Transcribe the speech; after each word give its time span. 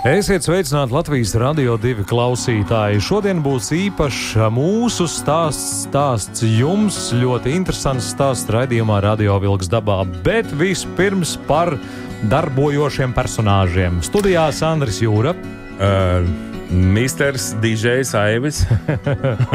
Esiet 0.00 0.40
sveicināti 0.40 0.94
Latvijas 0.96 1.34
radio 1.36 1.74
divi 1.76 2.00
klausītāji. 2.08 3.02
Šodien 3.04 3.42
būs 3.44 3.66
īpašs 3.76 4.38
mūsu 4.48 5.04
stāsts, 5.04 5.82
stāsts 5.82 6.40
jums. 6.40 6.96
Ļoti 7.20 7.52
interesants 7.52 8.08
stāsts 8.14 8.48
raidījumā 8.48 9.02
Radio 9.04 9.36
Vilks 9.42 9.68
dabā. 9.68 9.98
Bet 10.24 10.48
vispirms 10.56 11.34
par 11.44 11.74
darbojošiem 12.32 13.12
personāžiem. 13.12 14.00
Studijā 14.00 14.46
Sandrs 14.56 15.02
Jūra. 15.04 15.36
Uh, 15.76 16.24
Misters 16.72 17.50
DJs 17.60 18.16
Aivis. 18.16 18.64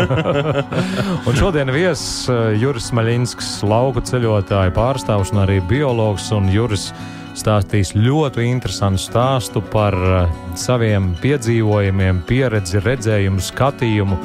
un 1.25 1.41
šodien 1.41 1.73
viesis 1.73 2.29
Juris 2.61 2.93
Maļinskis, 2.93 3.51
lauku 3.65 4.05
ceļotāju 4.05 4.77
pārstāvs 4.77 5.33
un 5.33 5.47
arī 5.47 5.57
biologs 5.73 6.29
un 6.37 6.53
Juris 6.53 6.91
stāstīs 7.35 7.91
ļoti 7.95 8.45
interesantu 8.47 9.01
stāstu 9.03 9.61
par 9.73 9.95
uh, 9.95 10.29
saviem 10.55 11.11
piedzīvojumiem, 11.21 12.21
pieredzi, 12.29 12.79
redzējumu, 12.85 13.43
skatījumu, 13.43 14.17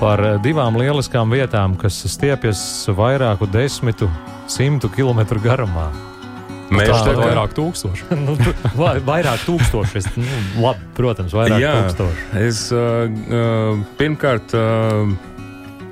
par 0.00 0.22
uh, 0.24 0.36
divām 0.44 0.78
lieliskām 0.80 1.32
vietām, 1.34 1.76
kas 1.80 1.98
stiepjas 2.08 2.62
vairāku 2.96 3.48
desmitu, 3.52 4.08
simtu 4.50 4.88
kilometru 4.94 5.42
garumā. 5.44 5.90
Mēs 6.70 6.86
kā 6.86 7.12
vairāk 7.18 7.52
tūkstoši. 7.58 8.04
nu, 8.24 8.36
vai- 8.78 9.00
vairāk 9.02 9.42
tūkstoši. 9.42 9.98
Es, 10.00 10.06
nu, 10.14 10.40
labi, 10.62 10.86
protams, 10.96 11.34
vairāk 11.34 11.60
Jā, 11.60 11.74
tūkstoši. 11.82 12.26
es 12.46 12.64
uh, 12.72 13.84
pirmkārt 13.98 14.54
uh, 14.56 15.10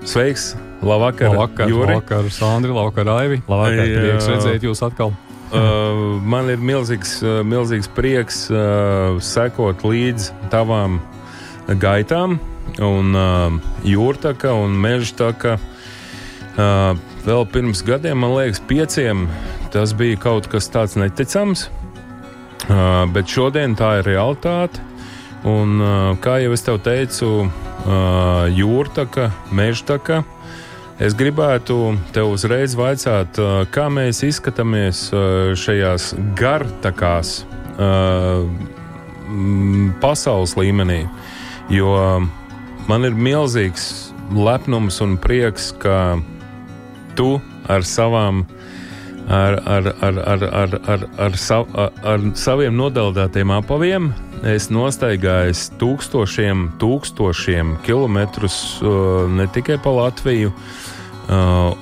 sveiks, 0.06 0.52
labvakar, 0.80 1.34
Labvakar, 1.34 1.68
Juri. 1.68 1.96
labvakar, 1.98 2.30
Sandri, 2.32 2.70
labvakar, 2.72 3.10
Aivi. 3.18 3.42
Labvakar. 3.50 3.88
Prieks 3.98 4.30
redzēt 4.30 4.64
jūs 4.70 4.84
atkal. 4.86 5.12
Uh, 5.48 6.18
man 6.28 6.50
ir 6.52 6.60
milzīgs, 6.60 7.18
uh, 7.24 7.40
milzīgs 7.46 7.88
prieks 7.96 8.42
uh, 8.52 9.16
sekot 9.24 9.80
līdz 9.80 10.28
tavām 10.52 10.98
gaitām, 11.80 12.36
un 12.84 13.16
uh, 13.16 13.56
jūrtaka 13.86 14.52
un 14.52 14.76
mežtaka. 14.76 15.56
Uh, 16.58 16.92
vēl 17.24 17.46
pirms 17.54 17.80
gadiem, 17.86 18.20
man 18.20 18.34
liekas, 18.36 18.60
pieciem 18.68 19.24
tas 19.72 19.94
bija 19.96 20.18
kaut 20.20 20.50
kas 20.52 20.68
tāds 20.72 20.98
neticams, 21.00 21.68
uh, 22.68 23.06
bet 23.14 23.32
šodien 23.32 23.76
tā 23.78 23.98
ir 24.02 24.08
realitāte. 24.10 24.84
Un, 25.48 25.78
uh, 25.80 26.16
kā 26.20 26.40
jau 26.42 26.52
es 26.52 26.64
teicu, 26.66 27.28
uh, 27.46 28.44
jūrtaka, 28.52 29.30
mežtaka. 29.54 30.24
Es 30.98 31.14
gribētu 31.14 31.92
tev 32.10 32.32
uzreiz 32.34 32.72
vaicāt, 32.74 33.38
uh, 33.38 33.60
kā 33.70 33.84
mēs 33.86 34.18
izskatāmies 34.26 35.04
uh, 35.14 35.52
šajās 35.54 36.08
gartakās 36.34 37.44
uh, 37.78 38.42
mm, 39.30 39.92
pasaules 40.02 40.56
līmenī. 40.58 41.04
Jo 41.70 41.92
man 42.90 43.06
ir 43.06 43.14
milzīgs 43.14 44.10
lepnums 44.34 44.98
un 45.04 45.14
prieks, 45.22 45.70
ka 45.78 46.18
tu 47.14 47.36
ar 47.70 47.86
savām. 47.86 48.42
Ar, 49.28 49.58
ar, 49.68 49.90
ar, 50.00 50.18
ar, 50.24 50.44
ar, 50.56 50.74
ar, 50.88 51.02
ar, 51.20 51.34
sav, 51.36 51.66
ar, 51.76 52.22
saviem 52.32 52.72
nodeldētiem 52.80 53.50
apaviem 53.52 54.06
es 54.46 54.68
nostaigāju 54.70 55.56
tūkstošiem, 55.80 56.68
tūkstošiem 56.78 57.78
kilometrus 57.86 58.78
uh, 58.82 59.26
ne 59.30 59.48
tikai 59.54 59.80
pa 59.82 59.94
Latviju, 60.02 60.52
Uh, 61.28 61.34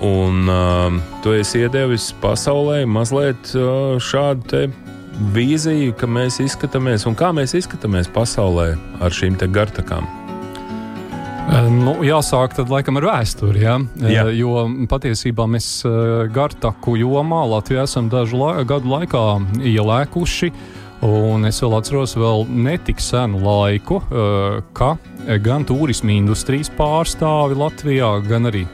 un 0.02 0.48
uh, 0.50 0.92
tu 1.22 1.30
esi 1.30 1.60
iedevis 1.62 2.08
pasaulē 2.18 2.80
mazliet 2.90 3.52
uh, 3.54 3.94
šādu 4.02 4.64
vīziju, 5.36 5.92
ka 5.94 6.08
mēs 6.10 6.40
izskatāmies 6.42 7.06
un 7.06 7.14
kā 7.14 7.30
mēs 7.30 7.54
izskatāmies 7.54 8.10
pasaulē 8.10 8.72
ar 8.98 9.14
šīm 9.14 9.38
te 9.38 9.46
gartakām. 9.46 10.08
Eh, 11.46 11.68
Nu, 11.70 11.94
jāsāk 12.02 12.56
tad 12.58 12.72
laikam 12.74 12.98
ar 12.98 13.06
vēsturi, 13.06 13.62
ja? 13.62 13.76
Eh, 14.02 14.16
Jā. 14.16 14.24
jo 14.34 14.66
patiesībā 14.90 15.46
mēs 15.46 15.86
gartaku 16.34 16.96
jomā 16.98 17.44
Latvijā 17.46 17.86
esam 17.86 18.10
dažu 18.10 18.42
la 18.42 18.64
gadu 18.64 18.90
laikā 18.90 19.22
ielēkuši. 19.62 20.52
Un 21.04 21.44
es 21.44 21.58
vēl 21.60 21.74
atceros, 21.76 22.14
vēl 22.16 22.46
netik 22.48 23.00
senu 23.04 23.38
laiku, 23.44 23.98
eh, 24.10 24.60
ka 24.72 24.94
gan 25.44 25.64
turisma 25.68 26.14
industrijas 26.16 26.70
pārstāvi 26.72 27.58
Latvijā, 27.60 28.08
gan 28.28 28.48
arī 28.48 28.64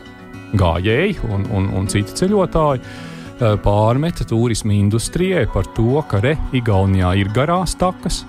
gājēji 0.55 1.17
un, 1.33 1.47
un, 1.51 1.67
un 1.81 1.87
citi 1.91 2.15
ceļotāji 2.21 2.81
eh, 2.81 3.57
pārmeta 3.65 4.25
turisma 4.29 4.73
industrijai 4.77 5.47
par 5.53 5.67
to, 5.75 6.03
ka 6.09 6.21
re, 6.23 6.37
Igaunijā 6.55 7.15
ir 7.19 7.33
garās 7.35 7.75
takas. 7.75 8.23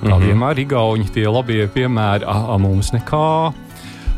Kā 0.00 0.14
Mhm. 0.16 0.22
vienmēr 0.28 0.58
Igauni 0.62 1.10
tie 1.12 1.26
labie 1.28 1.66
piemēri, 1.68 2.24
ah, 2.26 2.56
mums 2.56 2.92
nekā. 2.94 3.52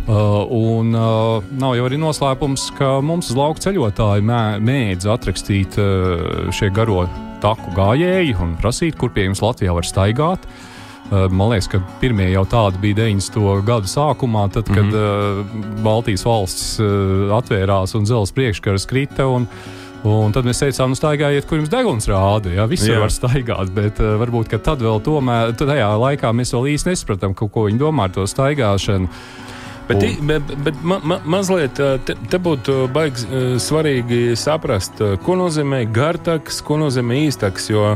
Uh, 0.02 0.42
un 0.50 0.94
uh, 0.98 1.42
nav 1.54 1.76
jau 1.78 1.84
arī 1.86 1.94
noslēpums, 1.98 2.72
ka 2.74 3.00
mums 3.00 3.28
uz 3.30 3.36
lauka 3.38 3.60
ceļotāji 3.62 4.22
mē- 4.26 4.58
mēdz 4.58 5.06
atrakstīt 5.06 5.76
uh, 5.78 6.50
šie 6.50 6.70
garo 6.74 7.04
taku 7.42 7.74
gājēji 7.76 8.36
un 8.40 8.56
prasīt, 8.60 8.96
kur 9.00 9.12
pie 9.14 9.26
jums 9.28 9.42
Latvijā 9.44 9.74
var 9.76 9.88
staigāt. 9.88 10.46
Uh, 10.46 10.68
Man 11.12 11.50
liekas, 11.50 11.68
ka 11.68 11.82
pirmie 12.00 12.30
jau 12.30 12.44
tādi 12.48 12.78
bija 12.80 13.02
90. 13.02 13.36
gadu 13.68 13.90
sākumā, 13.90 14.46
tad, 14.54 14.70
kad 14.70 14.86
mm 14.86 14.94
-hmm. 14.94 15.82
Baltijas 15.84 16.24
valstis 16.24 16.80
uh, 16.80 17.36
atvērās 17.36 17.94
un 17.94 18.04
dzelzceļa 18.04 18.34
priekškars 18.34 18.86
krita. 18.86 19.26
Un, 19.26 19.48
Un 20.02 20.32
tad 20.34 20.42
mēs 20.44 20.58
teicām, 20.58 20.90
nu, 20.90 20.96
staigājiet, 20.98 21.46
kur 21.46 21.58
jums 21.58 21.70
deguns 21.70 22.08
rāda. 22.10 22.50
Jā, 22.50 22.66
visur 22.66 22.94
Jā. 22.94 23.00
var 23.00 23.10
staigāt, 23.14 23.70
bet 23.70 24.00
uh, 24.00 24.16
varbūt 24.18 24.50
tad 24.58 24.82
vēl 24.82 24.98
tomēr, 25.00 25.52
tajā 25.54 25.90
laikā 25.94 26.32
mēs 26.34 26.50
vēl 26.52 26.74
īsti 26.74 26.90
nesapratām, 26.90 27.34
ko 27.34 27.68
viņi 27.68 27.78
domā 27.78 28.08
ar 28.08 28.10
to 28.10 28.26
staigāšanu. 28.26 29.06
Bet, 29.88 30.02
Un- 30.02 30.26
bet, 30.26 30.42
bet 30.64 30.74
ma, 30.82 31.00
ma, 31.04 31.18
mazliet 31.24 31.78
uh, 31.82 31.96
te, 32.06 32.14
te 32.30 32.38
būtu 32.38 32.86
baigi 32.92 33.26
uh, 33.26 33.44
svarīgi 33.60 34.36
saprast, 34.38 35.02
uh, 35.02 35.16
ko 35.22 35.36
nozīmē 35.40 35.84
gartaks, 35.92 36.62
ko 36.64 36.78
nozīmē 36.80 37.18
īstaks. 37.26 37.70
Jo, 37.72 37.94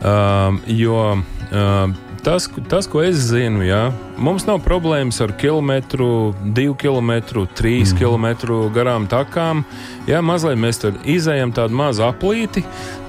um, 0.00 0.60
jo 0.72 0.98
um, 1.18 1.94
tas, 2.24 2.48
tas, 2.68 2.88
ko 2.90 3.02
es 3.04 3.20
zinu, 3.28 3.62
jā, 3.66 3.88
mums 4.20 4.46
nav 4.48 4.62
problēmas 4.64 5.20
ar 5.24 5.32
kilometru, 5.40 6.34
divu 6.56 6.74
kilometru, 6.80 7.46
trīs 7.58 7.92
mm. 7.92 8.00
kilometru 8.00 8.60
garām 8.74 9.08
takām. 9.10 9.64
Jā, 10.08 10.22
mazliet 10.24 10.60
mēs 10.60 10.82
tur 10.82 10.98
izējām 11.08 11.54
tādu 11.56 11.78
mazu 11.78 12.06
aplīti, 12.08 12.64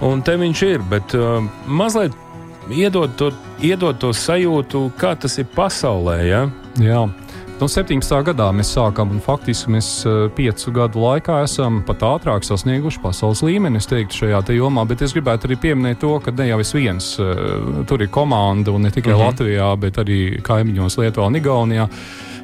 un 0.06 0.24
te 0.26 0.38
viņš 0.40 0.66
ir. 0.70 0.84
Bet 0.92 1.16
uh, 1.18 1.40
mazliet 1.66 2.16
iedod 2.70 3.16
to, 3.18 3.32
iedod 3.66 4.00
to 4.02 4.14
sajūtu, 4.16 4.90
kā 5.00 5.16
tas 5.20 5.40
ir 5.42 5.50
pasaulē. 5.56 6.20
Jā? 6.28 6.44
Jā. 6.80 7.04
No 7.60 7.68
17. 7.68 8.14
gadā 8.24 8.46
mēs 8.56 8.70
sākām, 8.72 9.10
un 9.12 9.20
faktiski 9.20 9.74
mēs 9.74 9.88
eh, 10.08 10.30
piecu 10.32 10.72
gadu 10.78 11.02
laikā 11.04 11.42
esam 11.44 11.82
pat 11.84 12.06
ātrāk 12.08 12.46
sasnieguši 12.48 13.02
pasaules 13.04 13.42
līmeni, 13.44 13.82
es 13.82 13.88
teiktu, 13.90 14.22
šajā 14.22 14.40
te 14.48 14.56
jomā. 14.56 14.86
Bet 14.88 15.04
es 15.04 15.12
gribētu 15.12 15.50
arī 15.50 15.58
pieminēt 15.66 16.00
to, 16.00 16.14
ka 16.24 16.32
ne 16.38 16.48
jau 16.48 16.62
es 16.64 16.72
viens, 16.72 17.10
eh, 17.20 17.84
tur 17.90 18.00
ir 18.06 18.08
komanda, 18.16 18.72
un 18.72 18.88
ne 18.88 18.92
tikai 18.96 19.12
uh 19.12 19.18
Mhm. 19.18 19.26
-huh. 19.26 19.34
Latvijā, 19.34 19.80
bet 19.80 19.98
arī 19.98 20.42
kaimiņos 20.42 20.98
Lietuvā 20.98 21.28
un 21.28 21.36
Igaunijā. 21.36 21.88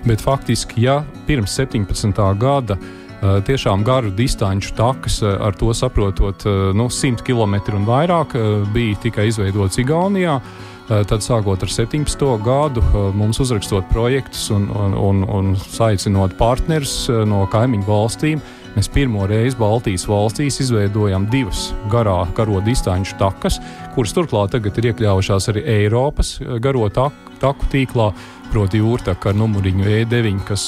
Bet 0.06 0.22
faktiski, 0.22 0.81
ja 0.81 1.04
pirms 1.28 1.56
17. 1.60 2.34
gada 2.38 2.75
eh, 2.75 3.42
tiešām 3.42 3.84
garu 3.84 4.12
distanču 4.12 4.74
takas, 4.75 5.24
ar 5.24 5.54
to 5.56 5.74
saprotot, 5.74 6.44
nu, 6.74 6.90
100 6.90 7.24
km 7.24 7.75
un 7.75 7.86
vairāk, 7.86 8.36
bija 8.74 8.95
tikai 9.01 9.28
izveidots 9.28 9.78
Igaunijā. 9.78 10.42
Eh, 10.86 11.02
Tad, 11.10 11.24
sākot 11.26 11.64
ar 11.66 11.72
17. 11.72 12.28
gadu, 12.46 12.82
eh, 12.86 13.08
mums 13.18 13.40
uzrakstot 13.42 13.88
projektus 13.90 14.52
un, 14.54 14.68
un, 14.70 14.94
un, 14.94 15.24
un 15.26 15.48
aicinot 15.82 16.36
partnerus 16.38 17.08
eh, 17.10 17.24
no 17.26 17.40
kaimiņu 17.50 17.88
valstīm, 17.88 18.44
mēs 18.76 18.92
pirmo 18.94 19.26
reizi 19.26 19.58
Baltijas 19.58 20.06
valstīs 20.06 20.60
izveidojam 20.62 21.26
divas 21.34 21.72
garā, 21.90 22.20
garo 22.38 22.62
distanču 22.62 23.18
takas, 23.18 23.58
kuras 23.98 24.14
turklāt 24.14 24.54
tagad 24.54 24.78
ir 24.78 24.92
iekļaujušās 24.92 25.50
arī 25.56 25.66
Eiropas 25.80 26.36
garo 26.62 26.86
taku, 26.94 27.34
taku 27.42 27.74
tīklā. 27.74 28.12
Proti, 28.54 28.78
jūrtaka 28.78 29.31
ar 29.31 29.36
numuriņu 29.40 29.88
E9, 29.90 30.44
kas 30.48 30.64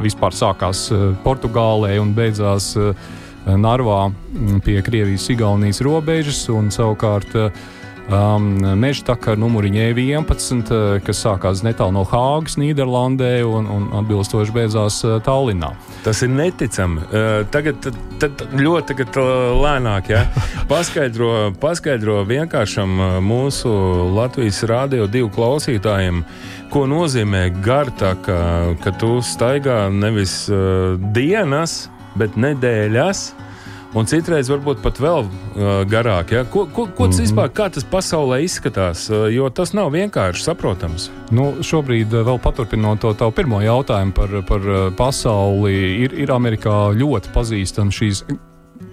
vispār 0.00 0.34
sākās 0.34 0.86
Portugālē 1.22 1.92
un 2.00 2.14
beidzās 2.16 2.72
Narvā 3.46 3.98
pie 4.64 4.80
Krievijas-Igaunijas 4.82 5.82
robežas. 5.84 6.40
Un, 6.50 6.72
savukārt, 6.74 7.36
uh, 7.38 7.68
Um, 8.08 8.54
Meža 8.80 9.02
taka 9.10 9.34
ar 9.34 9.40
numuriņu 9.40 9.82
E11, 9.90 10.70
kas 11.04 11.18
sākās 11.20 11.60
netālu 11.60 11.92
no 11.92 12.04
Hāgas, 12.08 12.54
Nīderlandē 12.56 13.42
un, 13.44 13.66
un 13.68 13.88
atbilstoši 14.00 14.54
beidzās 14.54 15.02
Tallinā. 15.26 15.74
Tas 16.06 16.22
ir 16.24 16.30
neticami. 16.32 17.02
Uh, 17.04 17.26
tagad 17.52 17.82
tad, 17.84 17.98
tad 18.22 18.44
ļoti 18.56 18.94
tagad, 18.94 19.18
lēnāk 19.60 20.08
ja? 20.14 20.22
paskaidro, 20.70 21.50
paskaidro 21.60 22.22
vienkāršam 22.28 22.94
mūsu 23.26 23.74
Latvijas 24.16 24.62
rādio 24.70 25.04
divu 25.12 25.28
klausītājiem, 25.36 26.22
ko 26.72 26.86
nozīmē 26.88 27.50
gartaka, 27.60 28.38
ka 28.80 28.94
tu 28.96 29.18
staigā 29.20 29.82
nevis 29.92 30.46
uh, 30.48 30.96
dienas, 31.12 31.90
bet 32.16 32.40
nedēļas. 32.40 33.26
Un 33.98 34.06
citreiz 34.06 34.46
varbūt 34.50 34.82
pat 34.82 34.98
vēl 35.02 35.24
uh, 35.24 35.68
garāk. 35.90 36.32
Ja? 36.36 36.44
Ko, 36.46 36.66
ko, 36.70 36.86
ko 36.86 37.08
tas 37.08 37.18
mm 37.18 37.24
-hmm. 37.24 37.26
vispār, 37.26 37.48
kā 37.50 37.68
tas 37.74 37.84
pasaulē 37.84 38.42
izskatās? 38.44 39.08
Uh, 39.10 39.26
jo 39.34 39.48
tas 39.50 39.72
nav 39.74 39.90
vienkārši 39.92 40.44
saprotams. 40.44 41.10
Nu, 41.30 41.54
šobrīd, 41.62 42.12
uh, 42.14 42.26
vēl 42.26 42.38
paturpinot 42.38 43.00
to 43.00 43.12
tavu 43.14 43.32
pirmo 43.32 43.60
jautājumu 43.60 44.12
par, 44.12 44.28
par 44.48 44.60
uh, 44.60 44.92
pasauli, 44.96 45.74
ir, 46.04 46.14
ir 46.14 46.30
Amerikā 46.30 46.94
ļoti 46.94 47.32
pazīstama 47.34 47.90
šīs 47.90 48.24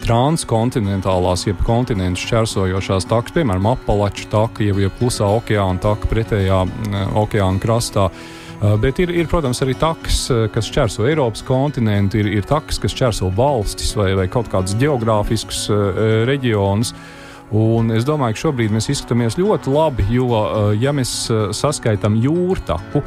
transkontinentālās, 0.06 1.46
jeb 1.48 1.62
kontinentu 1.66 2.19
šķērsojošās 2.19 3.06
takas, 3.06 3.31
piemēram, 3.31 3.68
apelaču 3.68 4.28
taka, 4.30 4.63
jeb, 4.63 4.80
jeb 4.80 4.92
klusā 5.00 5.25
okeāna 5.25 5.80
taka 5.80 6.07
pretējā 6.07 6.63
uh, 6.66 7.16
okeāna 7.22 7.60
krastā. 7.60 8.10
Uh, 8.10 8.44
bet 8.81 9.00
ir, 9.04 9.12
ir, 9.12 9.28
protams, 9.31 9.62
arī 9.66 9.74
takas, 9.80 10.31
uh, 10.31 10.46
kas 10.54 10.69
šķērso 10.69 11.07
Eiropas 11.10 11.44
kontinentu, 11.46 12.19
ir, 12.22 12.28
ir 12.40 12.44
takas, 12.48 12.80
kas 12.81 12.96
šķērso 12.96 13.25
valstis 13.36 13.92
vai, 13.98 14.10
vai 14.18 14.28
kaut 14.31 14.48
kādus 14.52 14.78
geogrāfiskus 14.80 15.60
uh, 15.74 15.78
reģionus. 16.30 16.90
Un 17.56 17.92
es 17.94 18.04
domāju, 18.07 18.36
ka 18.36 18.42
šobrīd 18.48 18.72
mēs 18.74 18.90
izskatāmies 18.90 19.38
ļoti 19.38 19.69
labi, 19.69 20.04
jo, 20.10 20.25
ja 20.81 20.90
mēs 20.96 21.30
saskaitām 21.54 22.16
jūrtaku, 22.18 23.04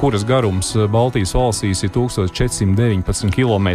kuras 0.00 0.24
garums 0.26 0.72
Baltijas 0.90 1.30
valstīs 1.38 1.84
ir 1.86 1.92
1419 1.94 3.30
km. 3.30 3.68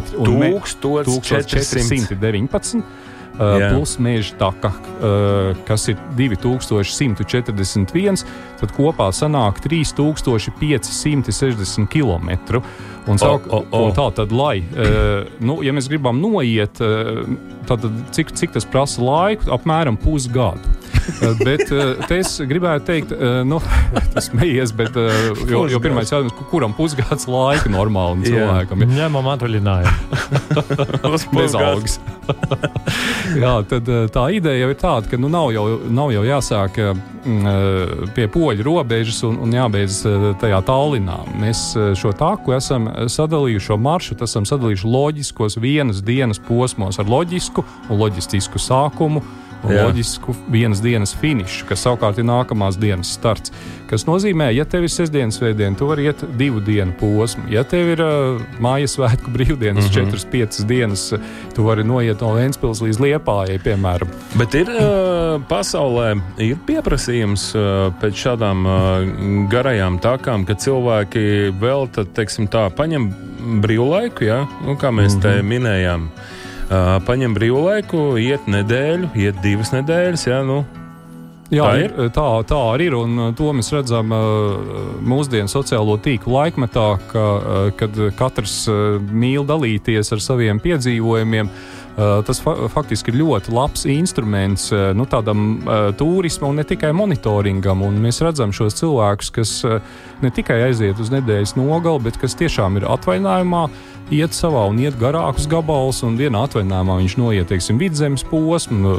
1419 0.84 2.84
uh, 3.36 3.72
plus 3.72 3.98
meža 4.02 4.36
taka, 4.40 4.72
uh, 4.72 4.78
kas 5.68 5.88
ir 5.92 5.98
2141, 6.18 8.24
tad 8.62 8.70
kopā 8.76 9.08
sanāk 9.16 9.56
3560 9.66 11.88
km. 11.92 12.30
Un, 13.06 13.18
sāk, 13.22 13.42
oh, 13.48 13.54
oh, 13.62 13.66
oh. 13.70 13.84
un 13.86 13.92
tā 13.94 14.08
tad, 14.18 14.30
lai, 14.34 14.58
uh, 14.66 14.70
nu, 15.40 15.64
ja 15.66 15.72
mēs 15.76 15.88
gribam 15.92 16.18
noiet, 16.24 16.76
tad 17.70 17.80
cik, 18.16 18.28
cik 18.38 18.52
tas 18.56 18.66
prasa 18.66 19.02
laiku? 19.06 19.44
Apmēram 19.54 19.98
pusgadu. 20.02 20.75
Uh, 21.22 21.36
bet 21.40 21.72
uh, 21.74 21.94
es 22.16 22.36
gribētu 22.48 22.88
teikt, 22.88 23.14
uh, 23.16 23.42
nu, 23.48 23.60
tas 24.14 24.30
smējies, 24.30 24.74
bet 24.78 24.98
uh, 25.00 25.32
jo, 25.50 25.66
jo 25.72 25.82
pirmais 25.84 26.12
jautājums, 26.12 26.36
kuram 26.52 26.76
pusgads 26.78 27.28
laika 27.30 27.72
normāli 27.72 28.30
cilvēkam 28.30 28.86
ir? 28.86 28.94
Ņemam 28.96 29.30
atvaļinājumu. 29.36 29.94
Bez 31.36 31.56
algas. 31.58 32.00
Jā, 33.42 33.54
tad 33.70 33.90
tā 34.14 34.26
ideja 34.34 34.66
jau 34.66 34.72
ir 34.72 34.80
tāda, 34.80 35.10
ka 35.10 35.20
nu, 35.20 35.30
nav, 35.32 35.52
jau, 35.54 35.66
nav 35.94 36.12
jau 36.14 36.24
jāsāk 36.26 36.78
mm, 36.82 38.10
pie 38.16 38.28
poļu 38.32 38.66
robežas 38.66 39.22
un, 39.28 39.38
un 39.46 39.54
jābeidz 39.54 40.02
tajā 40.42 40.62
tālinā. 40.66 41.18
Mēs 41.42 41.68
šo 42.00 42.14
taku 42.18 42.56
esam 42.58 42.88
sadalījuši 43.12 43.66
šo 43.70 43.80
maršrutu, 43.82 44.28
esam 44.30 44.46
sadalījuši 44.48 44.92
loģiskos 44.96 45.60
vienas 45.62 46.02
dienas 46.06 46.42
posmos 46.42 47.02
ar 47.02 47.10
loģisku 47.10 47.66
un 47.90 48.02
loģistisku 48.02 48.62
sākumu. 48.62 49.24
Loģisku 49.70 50.36
vienas 50.52 50.82
dienas 50.84 51.16
finišu, 51.18 51.66
kas 51.70 51.86
savukārt 51.86 52.20
ir 52.22 52.28
nākamās 52.28 52.78
dienas 52.80 53.14
starts. 53.18 53.54
Tas 53.90 54.06
nozīmē, 54.08 54.48
ja 54.56 54.66
tev 54.66 54.86
ir 54.86 54.92
sestdienas 54.94 55.38
svētdiena, 55.40 55.78
tu 55.78 55.88
vari 55.90 56.08
iet 56.10 56.24
divu 56.40 56.62
dienu 56.66 56.94
posmu. 57.00 57.46
Ja 57.54 57.64
tev 57.68 57.92
ir 57.94 58.02
uh, 58.02 58.42
mājas 58.62 58.96
svētku 58.98 59.32
brīvdienas, 59.36 59.90
mm 59.90 60.10
-hmm. 60.10 60.16
4-5 60.32 60.66
dienas, 60.70 61.04
tu 61.56 61.66
vari 61.66 61.84
noiet 61.84 62.22
no 62.22 62.34
Vēncpils 62.36 62.82
līdz 62.86 63.02
Liepājai, 63.06 63.60
piemēram. 63.64 64.14
Bet 64.36 64.56
ir 64.56 64.70
uh, 64.70 65.42
pasaulē 65.50 66.16
ir 66.38 66.58
pieprasījums 66.66 67.52
uh, 67.56 67.94
pēc 68.02 68.26
šādām 68.26 68.66
uh, 68.66 69.50
garajām 69.50 70.00
takām, 70.00 70.46
ka 70.46 70.54
cilvēki 70.54 71.54
vēl 71.62 71.88
tad, 71.94 72.14
teiksim, 72.14 72.48
tā 72.48 72.70
paņem 72.70 73.12
brīvlaiku, 73.62 74.26
ja? 74.26 74.46
nu, 74.66 74.76
kā 74.76 74.92
mēs 74.92 75.16
mm 75.16 75.20
-hmm. 75.20 75.22
te 75.22 75.38
mhm. 75.38 75.48
minējām. 75.48 76.10
Uh, 76.66 76.96
paņem 77.06 77.36
brīvlaiku, 77.38 78.16
iet 78.18 78.48
nedēļu, 78.50 79.12
iet 79.22 79.38
divas 79.44 79.70
nedēļas. 79.76 80.26
Ja, 80.26 80.42
nu, 80.48 80.64
Jā, 81.54 81.62
tā 81.62 81.74
ir. 81.84 81.92
Tā, 82.16 82.26
tā 82.50 82.60
arī 82.74 82.88
ir. 82.90 82.96
Un 82.98 83.36
to 83.38 83.52
mēs 83.54 83.70
redzam 83.74 84.10
mūsdienu 85.06 85.52
sociālo 85.52 85.98
tīklu 86.02 86.34
laikmetā, 86.34 86.86
ka, 87.12 87.26
kad 87.78 88.00
katrs 88.18 88.64
mīl 89.12 89.46
dalīties 89.46 90.10
ar 90.16 90.24
saviem 90.26 90.62
piedzīvojumiem. 90.64 91.52
Tas 91.96 92.42
fa 92.44 92.54
faktiski 92.68 93.14
ir 93.14 93.22
ļoti 93.22 93.54
labs 93.56 93.86
instruments 93.88 94.68
nu, 94.98 95.06
tādam 95.08 95.62
turismam 95.96 96.52
un 96.52 96.60
ne 96.60 96.66
tikai 96.68 96.92
monitoringam. 96.92 97.86
Un 97.88 98.02
mēs 98.04 98.20
redzam 98.26 98.52
šos 98.56 98.76
cilvēkus, 98.82 99.32
kas 99.36 99.54
ne 100.20 100.32
tikai 100.36 100.58
aiziet 100.68 101.00
uz 101.00 101.14
nedēļas 101.14 101.56
nogali, 101.56 102.04
bet 102.10 102.20
kas 102.20 102.36
tiešām 102.36 102.82
ir 102.82 102.90
atvaļinājumā 102.92 103.64
iet 104.14 104.36
savā 104.36 104.68
un 104.70 104.84
iet 104.84 105.00
garākus 105.00 105.48
gabalus, 105.50 106.04
un 106.06 106.20
vienā 106.20 106.44
atvaļinājumā 106.50 107.00
viņš 107.00 107.18
noiet, 107.22 107.48
teiksim, 107.50 107.80
vidzemes 107.82 108.28
posmu. 108.28 108.98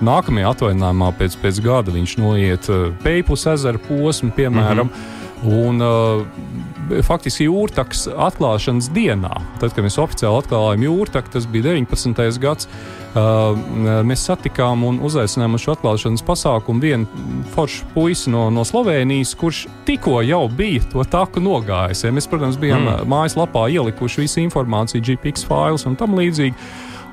Nākamajā 0.00 0.54
atvaļinājumā 0.54 1.12
pēc, 1.20 1.36
pēc 1.42 1.60
gada 1.64 1.92
viņš 1.92 2.18
noiet 2.22 2.72
Peipus 3.04 3.44
ezera 3.52 3.80
posmu, 3.84 4.32
piemēram. 4.32 4.88
Mm 4.88 4.94
-hmm. 4.96 5.18
Un, 5.40 5.80
uh, 5.80 6.69
faktiski 7.06 7.46
jūrtaks 7.46 8.06
atklāšanas 8.10 8.90
dienā, 8.94 9.32
tad, 9.60 9.74
kad 9.74 9.86
mēs 9.86 9.98
oficiāli 10.02 10.42
atklājām 10.42 10.86
jūrtaku, 10.86 11.32
tas 11.36 11.46
bija 11.50 11.70
19. 11.70 12.24
gadsimts. 12.42 12.68
Uh, 13.10 13.56
mēs 14.06 14.22
satikām 14.22 14.84
un 14.86 15.00
uzaicinājām 15.02 15.56
uz 15.56 15.64
šo 15.64 15.72
atklāšanas 15.74 16.22
pasākumu 16.22 16.84
vienu 16.84 17.24
foršu 17.56 17.88
puisi 17.90 18.30
no, 18.30 18.44
no 18.54 18.62
Slovenijas, 18.62 19.32
kurš 19.34 19.64
tikko 19.88 20.20
jau 20.22 20.44
bija 20.46 20.84
to 20.92 21.02
taku 21.10 21.42
nogājis. 21.42 22.04
Ja 22.06 22.14
mēs, 22.14 22.30
protams, 22.30 22.60
bijām 22.60 22.86
mm. 22.86 23.10
mājaslapā 23.10 23.66
ielikuši 23.74 24.22
visu 24.22 24.44
informāciju, 24.44 25.02
GPX 25.08 25.42
failus 25.48 25.88
un 25.90 25.98
tam 25.98 26.14
līdzīgi. 26.20 26.54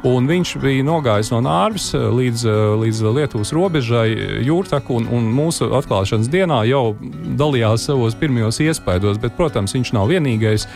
Un 0.05 0.27
viņš 0.29 0.51
bija 0.61 0.85
nogājis 0.85 1.31
no 1.33 1.39
Nārvis 1.41 1.89
līdz, 1.95 2.43
līdz 2.83 2.99
Lietuvas 3.15 3.51
robežai, 3.55 4.11
jūrtaku, 4.45 4.99
un, 4.99 5.07
un 5.09 5.31
mūsu 5.33 5.71
atklāšanas 5.73 6.29
dienā 6.29 6.61
jau 6.69 6.91
dalījās 7.39 7.87
savos 7.89 8.17
pirmajos 8.19 8.61
iespaidos. 8.61 9.17
Bet, 9.21 9.33
protams, 9.39 9.73
viņš 9.73 9.93
nav 9.97 10.11
vienīgais 10.13 10.67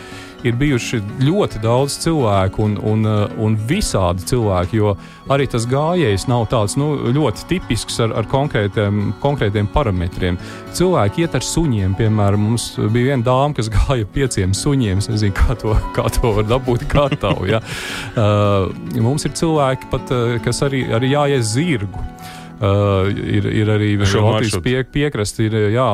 ir 0.47 0.57
bijuši 0.57 0.99
ļoti 1.21 1.61
daudz 1.63 1.97
cilvēku 2.03 2.63
un, 2.65 2.77
un, 2.91 3.05
uh, 3.07 3.35
un 3.41 3.55
visādi 3.69 4.25
cilvēki, 4.31 4.79
jo 4.81 4.95
arī 5.31 5.47
tas 5.51 5.67
gājējs 5.69 6.27
nav 6.31 6.47
tāds 6.51 6.77
nu, 6.79 6.91
ļoti 7.13 7.47
tipisks 7.49 7.99
ar, 8.05 8.15
ar 8.19 8.29
konkrētiem, 8.31 9.13
konkrētiem 9.23 9.69
parametriem. 9.73 10.39
Cilvēki 10.77 11.25
iet 11.25 11.37
ar 11.37 11.45
suņiem, 11.45 11.95
piemēram, 11.99 12.47
mums 12.49 12.71
bija 12.81 13.11
viena 13.11 13.25
dāma, 13.27 13.55
kas 13.57 13.71
gāja 13.77 14.07
pieciem 14.15 14.55
suņiem. 14.57 15.03
Es 15.03 15.11
nezinu, 15.11 15.35
kā 15.37 15.57
to, 15.61 15.75
kā 15.95 16.07
to 16.17 16.33
var 16.39 16.49
dabūt 16.49 16.87
gatavu. 16.91 17.49
Ja? 17.51 17.61
Uh, 18.15 18.71
mums 19.07 19.27
ir 19.27 19.35
cilvēki, 19.37 19.91
pat, 19.93 20.13
uh, 20.15 20.37
kas 20.45 20.63
arī, 20.67 20.85
arī 20.97 21.15
jāies 21.15 21.53
zirgu. 21.55 22.07
Uh, 22.61 23.07
ir, 23.09 23.47
ir 23.49 23.69
arī 23.73 23.95
Latvijas 23.97 24.59
pie, 24.61 24.75
piekrasti. 24.85 25.47
Ir, 25.49 25.55
jā, 25.73 25.87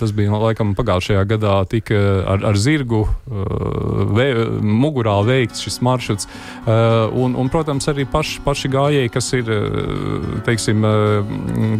tas 0.00 0.14
bija 0.16 0.38
laikam 0.40 0.70
pagājušajā 0.78 1.24
gadā 1.34 1.58
tika 1.68 1.98
ar, 2.32 2.46
ar 2.48 2.56
zirgu 2.56 3.02
uh, 3.04 4.06
vē, 4.16 4.28
mugurā 4.64 5.18
veikts 5.28 5.60
šis 5.66 5.82
maršruts. 5.84 6.30
Uh, 6.64 7.12
un, 7.12 7.36
un, 7.36 7.52
protams, 7.52 7.90
arī 7.92 8.08
paši, 8.08 8.40
paši 8.46 8.72
gājēji, 8.72 9.12
kas 9.12 9.32
ir 9.36 9.52
teiksim, 10.48 10.86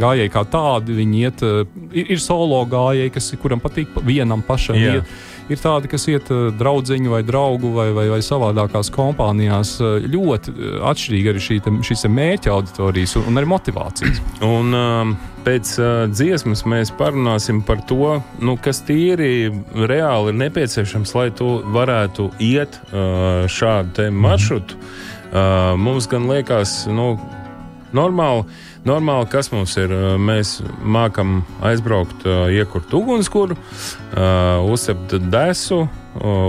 gājēji 0.02 0.34
kā 0.36 0.44
tādi, 0.52 0.98
viņi 1.00 1.24
iet, 1.24 1.46
ir, 1.94 2.12
ir 2.18 2.20
solo 2.20 2.60
gājēji, 2.68 3.14
kas, 3.16 3.32
kuram 3.40 3.64
patīk 3.64 3.96
vienam 4.04 4.44
pašam 4.44 4.76
yeah. 4.76 5.00
iet 5.00 5.32
ir 5.52 5.60
tādi, 5.60 5.90
kas 5.92 6.06
iet 6.10 6.30
eh, 6.32 6.48
draugu 6.58 7.10
vai 7.12 7.22
draugu 7.26 7.72
vai, 7.74 7.88
vai, 7.96 8.06
vai 8.12 8.20
savādākās 8.24 8.90
kompānijās. 8.94 9.76
Eh, 9.80 10.08
ļoti 10.12 10.54
eh, 10.54 10.74
atšķirīgi 10.90 11.30
arī 11.32 11.44
šī, 11.46 11.60
šīs 11.88 12.06
mērķa 12.10 12.52
auditorijas 12.54 13.16
un, 13.20 13.28
un 13.30 13.40
arī 13.40 13.50
motivācijas. 13.54 14.20
Un, 14.54 14.74
um... 14.74 15.16
Pēc 15.44 15.74
uh, 15.76 15.88
dziesmas 16.08 16.62
mēs 16.64 16.88
parunāsim 16.96 17.58
par 17.68 17.82
to, 17.84 18.14
nu, 18.40 18.54
kas 18.64 18.78
tīri 18.88 19.50
reāli 19.76 20.32
ir 20.32 20.38
nepieciešams, 20.40 21.12
lai 21.18 21.26
tu 21.36 21.58
varētu 21.74 22.30
iet 22.40 22.78
uh, 22.86 23.44
šādu 23.44 24.06
maršrutu. 24.08 24.78
Uh, 24.78 25.74
mums 25.76 26.08
gan 26.08 26.30
liekas, 26.30 26.86
nu, 26.88 27.10
normāli 27.92 28.46
Normāli, 28.84 29.24
kas 29.32 29.48
mums 29.48 29.72
ir, 29.80 29.92
mēs 30.20 30.58
mākam 30.84 31.38
aizbraukt, 31.64 32.26
iekurt 32.52 32.92
ugunskura, 32.92 33.56
uzcept 34.68 35.14
desu, 35.32 35.86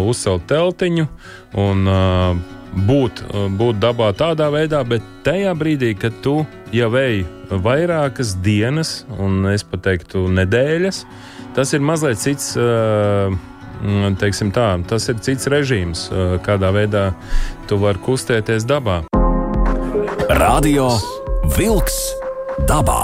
uzcelt 0.04 0.44
teltiņu 0.50 1.06
un 1.64 1.88
būt, 2.90 3.22
būt 3.56 3.80
dabā 3.80 4.10
tādā 4.20 4.50
veidā, 4.52 4.82
bet 4.84 5.06
tajā 5.24 5.54
brīdī, 5.56 5.94
kad 5.96 6.18
tu 6.26 6.42
jau 6.76 6.92
ej 7.00 7.24
vairākas 7.50 8.36
dienas, 8.44 9.06
un 9.16 9.48
es 9.54 9.64
pat 9.64 9.86
teiktu, 9.88 10.26
nedēļas, 10.36 11.06
tas 11.56 11.72
ir 11.72 11.86
mazliet 11.88 12.20
cits. 12.20 12.52
Teiksim 14.20 14.54
tā, 14.56 14.70
tas 14.88 15.04
ir 15.12 15.18
cits 15.24 15.50
režīms, 15.52 16.06
kādā 16.44 16.72
veidā 16.76 17.10
tu 17.68 17.80
vari 17.80 18.00
kustēties 18.04 18.68
dabā. 18.68 19.02
Radio 20.32 20.88
Wolks 21.56 22.25
dabā. 22.64 23.02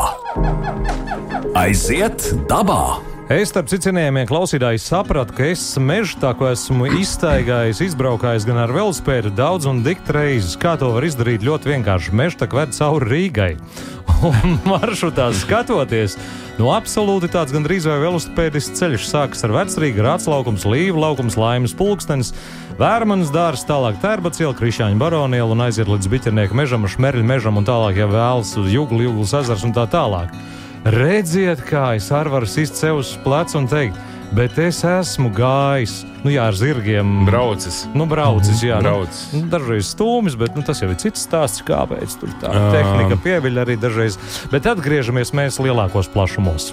Aiziet 1.54 2.32
dabā! 2.48 3.11
Es, 3.32 3.48
starp 3.48 3.70
cienījamiem 3.72 4.26
klausītājiem, 4.28 4.82
sapratu, 4.84 5.32
ka 5.38 5.46
es 5.54 5.62
mežā 5.80 6.18
tā 6.20 6.32
kā 6.36 6.50
esmu 6.52 6.90
iztaigājis, 7.00 7.80
izbraukājis 7.86 8.44
gan 8.50 8.60
ar 8.60 8.74
velospēdu 8.76 9.32
daudz 9.38 9.70
un 9.72 9.80
dikti 9.86 10.12
reizes. 10.18 10.58
Kā 10.60 10.74
to 10.76 10.90
var 10.92 11.08
izdarīt 11.08 11.46
ļoti 11.48 11.72
vienkārši. 11.72 12.12
Mežā 12.18 12.42
tā 12.42 12.50
kā 12.52 12.60
ved 12.60 12.76
cauri 12.76 13.08
Rīgai. 13.08 13.54
Un 14.28 14.58
maršrutā 14.68 15.30
skatoties, 15.38 16.18
nu, 16.60 16.74
absolūti 16.76 17.32
tāds 17.32 17.56
gandrīz 17.56 17.88
vai 17.88 18.02
velosipēdisks 18.04 18.82
ceļš 18.82 19.08
sākas 19.08 19.48
ar 19.48 19.56
vecrīgu, 19.62 20.04
rātslaukums, 20.04 20.68
līvu 20.68 21.00
laukums, 21.00 21.40
laimes 21.40 21.76
pulkstenis, 21.78 22.34
vērmanas 22.82 23.32
dārzs, 23.32 23.64
tālāk 23.70 24.02
tērbats 24.04 24.44
iela, 24.44 24.58
krišāņa 24.60 25.00
baroniela 25.00 25.56
un 25.56 25.70
aiziet 25.70 25.88
līdz 25.88 26.12
biķernieku 26.18 26.60
mežam, 26.60 26.84
šmerļu 26.84 27.24
mežam 27.32 27.62
un 27.62 27.70
tālāk, 27.70 28.02
ja 28.04 28.12
vēlas 28.12 28.58
uz 28.60 28.68
jūglu, 28.76 29.06
jūglas 29.08 29.40
ezers 29.40 29.64
un 29.64 29.78
tā 29.78 29.88
tālāk. 29.88 30.36
Redziet, 30.82 31.60
kā 31.70 31.92
es 31.94 32.08
arī 32.10 32.32
varu 32.34 32.48
sist 32.50 32.80
sev 32.80 33.04
uz 33.04 33.12
pleca 33.22 33.54
un 33.60 33.68
teikt, 33.70 33.98
bet 34.34 34.56
es 34.58 34.80
esmu 34.88 35.30
gājis, 35.38 36.00
nu, 36.24 36.32
jā, 36.34 36.48
ar 36.50 36.58
zirgiem. 36.58 37.20
Braucis. 37.28 37.84
Nu, 37.94 38.08
braucis, 38.10 38.64
jā, 38.66 38.80
braucis. 38.82 39.28
Nu, 39.36 39.44
dažreiz 39.52 39.92
stūmis, 39.94 40.40
bet 40.42 40.58
nu, 40.58 40.66
tas 40.66 40.82
jau 40.82 40.90
ir 40.90 40.98
cits 40.98 41.28
stāsts, 41.28 41.62
kāpēc 41.68 42.18
tur 42.18 42.34
tā 42.42 42.50
um. 42.50 42.74
tehnika 42.74 43.20
pieviļ 43.22 43.62
arī 43.62 43.78
dažreiz. 43.78 44.18
Bet 44.50 44.66
atgriežamies 44.74 45.36
mēs 45.38 45.62
lielākos 45.62 46.10
plašumos. 46.10 46.72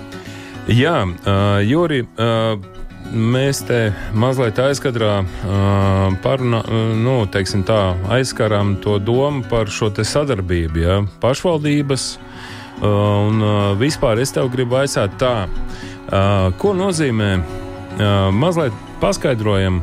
Jā, 0.72 1.02
uh, 1.04 1.60
Juri. 1.68 2.06
Uh, 2.16 2.56
mēs 3.08 3.62
te 3.64 3.86
mazliet 4.16 4.58
aizkadrā 4.60 5.22
uh, 5.22 6.16
parunā, 6.24 6.58
nu, 6.96 7.22
tā, 7.28 7.78
aizskarām 8.12 8.74
to 8.84 8.98
domu 9.00 9.44
par 9.48 9.68
šo 9.72 9.88
sadarbību. 9.92 10.80
Ja? 10.80 11.02
Pašvaldības 11.20 12.14
Uh, 12.18 12.56
un 12.82 13.42
uh, 13.42 13.74
vispār 13.78 14.20
es 14.22 14.32
tev 14.34 14.50
gribu 14.52 14.78
aizsākt 14.78 15.18
tā, 15.22 15.48
uh, 15.48 16.50
ko 16.60 16.74
nozīmē 16.76 17.38
mazliet 18.30 18.74
paskaidrojam, 19.00 19.80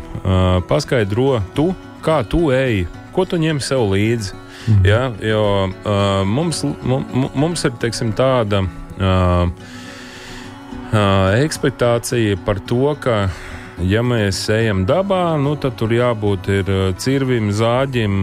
paskaidro 0.70 1.42
tu, 1.52 1.66
kā 2.00 2.22
tu 2.24 2.46
ej, 2.56 2.86
ko 3.12 3.26
tu 3.28 3.36
ņem 3.36 3.60
sev 3.60 3.90
līdzi. 3.92 4.38
Mhm. 4.66 4.86
Ja, 4.88 5.02
jo 5.20 6.24
mums, 6.24 6.64
mums 7.36 7.66
ir 7.68 7.76
teiksim, 7.82 8.14
tāda 8.16 8.64
ekspektācija 11.44 12.40
par 12.48 12.64
to, 12.64 12.96
ka 13.04 13.28
ja 13.84 14.04
mēs 14.06 14.46
ejam 14.56 14.86
dabā, 14.88 15.36
nu, 15.42 15.58
tad 15.60 15.76
tur 15.76 15.92
jābūt 15.92 16.48
cirvim, 17.04 17.52
zāģim 17.52 18.22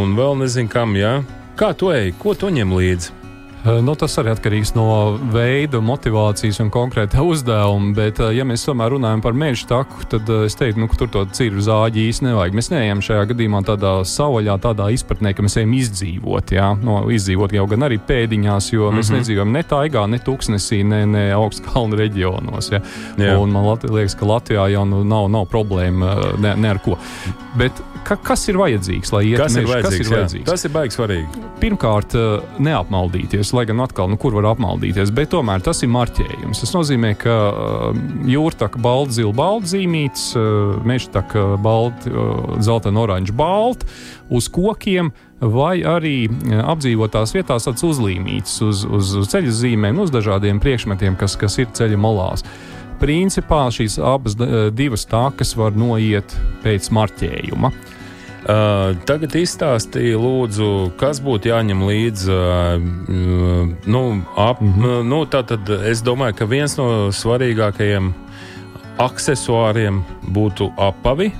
un 0.00 0.16
vēl 0.16 0.38
nezinu 0.46 0.72
kam. 0.72 0.96
Ja? 0.96 1.18
Kā 1.60 1.74
tu 1.76 1.92
ej, 1.92 2.14
ko 2.16 2.32
tu 2.32 2.48
ņem 2.48 2.72
līdzi? 2.72 3.21
Eh, 3.62 3.78
nu, 3.78 3.92
tas 3.94 4.16
arī 4.18 4.32
atkarīgs 4.32 4.72
no 4.74 4.84
veida, 5.30 5.78
motivācijas 5.78 6.58
un 6.64 6.70
konkrēta 6.74 7.22
uzdevuma. 7.30 7.92
Bet, 7.94 8.18
eh, 8.18 8.32
ja 8.34 8.46
mēs 8.48 8.64
tomēr 8.66 8.96
runājam 8.96 9.22
par 9.22 9.36
meža 9.38 9.68
taku, 9.70 10.02
tad 10.10 10.26
eh, 10.34 10.46
es 10.48 10.58
teiktu, 10.58 10.82
nu, 10.82 10.88
ka 10.90 10.98
tur 10.98 11.12
to 11.14 11.22
cirvu 11.30 11.62
zāģi 11.62 12.08
īsti 12.10 12.26
nevajag. 12.26 12.56
Mēs 12.58 12.72
neejam 12.72 13.04
šajā 13.06 13.28
gadījumā 13.30 13.62
tādā 13.68 13.92
savaļā, 14.08 14.56
tādā 14.64 14.88
izpratnē, 14.96 15.30
ka 15.38 15.46
mēs 15.46 15.60
ejam 15.62 15.76
izdzīvot. 15.78 16.54
Jā? 16.56 16.72
No, 16.82 16.98
izdzīvot 17.14 17.54
jau 17.54 17.68
gan 17.70 17.86
arī 17.86 18.00
pēdiņās, 18.02 18.72
jo 18.72 18.88
mm 18.88 18.90
-hmm. 18.90 18.98
mēs 18.98 19.12
nedzīvojam 19.14 19.54
ne 19.54 19.62
taigā, 19.74 20.04
ne 20.10 20.18
tūkstnesī, 20.26 20.82
ne, 20.82 21.04
ne 21.06 21.24
augstkalnu 21.36 22.02
reģionos. 22.02 22.72
Jā? 22.74 22.82
Jā. 23.14 23.38
Un 23.38 23.54
man 23.54 23.70
liekas, 23.78 24.18
ka 24.18 24.26
Latvijā 24.26 24.66
jau 24.74 24.84
nu, 24.90 25.04
nav, 25.06 25.30
nav 25.30 25.46
problēma 25.46 26.34
ne, 26.42 26.56
ne 26.58 26.74
ar 26.74 26.82
ko. 26.82 26.98
Bet 27.54 27.78
ka, 28.06 28.16
kas 28.20 28.44
ir 28.50 28.58
vajadzīgs, 28.60 29.12
lai 29.14 29.22
ietu 29.30 29.42
vajadzīgs, 29.42 29.72
kas 29.86 29.96
ir 29.96 30.10
vajadzīgs? 30.12 30.46
Tas 30.48 30.66
ir 30.66 30.72
baigi 30.74 30.96
svarīgi. 30.96 31.42
Pirmkārt, 31.62 32.16
eh, 32.18 32.54
neapmaldīties, 32.62 33.52
lai 33.56 33.64
gan 33.70 33.82
atkal, 33.84 34.10
nu, 34.10 34.18
kur 34.20 34.36
var 34.36 34.50
apmaldīties, 34.52 35.12
bet 35.14 35.32
tomēr 35.34 35.64
tas 35.64 35.82
ir 35.84 35.92
marķējums. 35.94 36.62
Tas 36.64 36.74
nozīmē, 36.74 37.12
ka 37.20 37.36
uh, 37.50 38.00
jūrtaka 38.28 38.80
balda, 38.82 39.16
zila 39.18 39.34
balda 39.36 39.70
zīmīts, 39.72 40.32
uh, 40.38 40.78
meža 40.86 41.12
taka 41.18 41.44
balda, 41.62 42.10
uh, 42.10 42.56
zeltaina, 42.64 43.04
oranža 43.06 43.36
balda 43.36 43.88
uz 44.32 44.50
kokiem. 44.52 45.12
Vai 45.42 45.80
arī 45.82 46.28
apdzīvotās 46.70 47.32
vietās 47.34 47.64
tāds 47.66 47.82
uzlīmīts 47.82 48.60
uz, 48.62 48.84
uz 48.86 49.08
ceļa 49.32 49.50
zīmēm, 49.58 49.98
uz 49.98 50.12
dažādiem 50.14 50.60
priekšmetiem, 50.62 51.16
kas, 51.18 51.34
kas 51.40 51.58
ir 51.58 51.72
ceļa 51.74 51.98
malās. 51.98 52.46
Principā 53.02 53.64
šīs 53.74 53.98
abas 53.98 54.36
divas 54.76 55.04
takas 55.10 55.56
var 55.58 55.74
noiet 55.74 56.36
pēc 56.62 56.86
marķējuma. 56.94 57.72
Uh, 58.42 58.96
tagad 59.06 59.36
izstāstīja, 59.38 60.18
lūdzu, 60.18 60.68
kas 60.98 61.20
būtu 61.22 61.52
jāņem 61.52 61.84
līdzi. 61.86 62.30
Uh, 62.34 63.76
nu, 63.86 64.02
ap, 64.34 64.58
mm 64.62 64.72
-hmm. 64.74 65.04
nu, 65.06 65.20
tātad 65.30 65.70
es 65.86 66.02
domāju, 66.02 66.34
ka 66.40 66.48
viens 66.50 66.74
no 66.78 67.10
svarīgākajiem 67.14 68.10
accessoriem 68.98 70.02
būtu 70.34 70.72
apavi. 70.76 71.30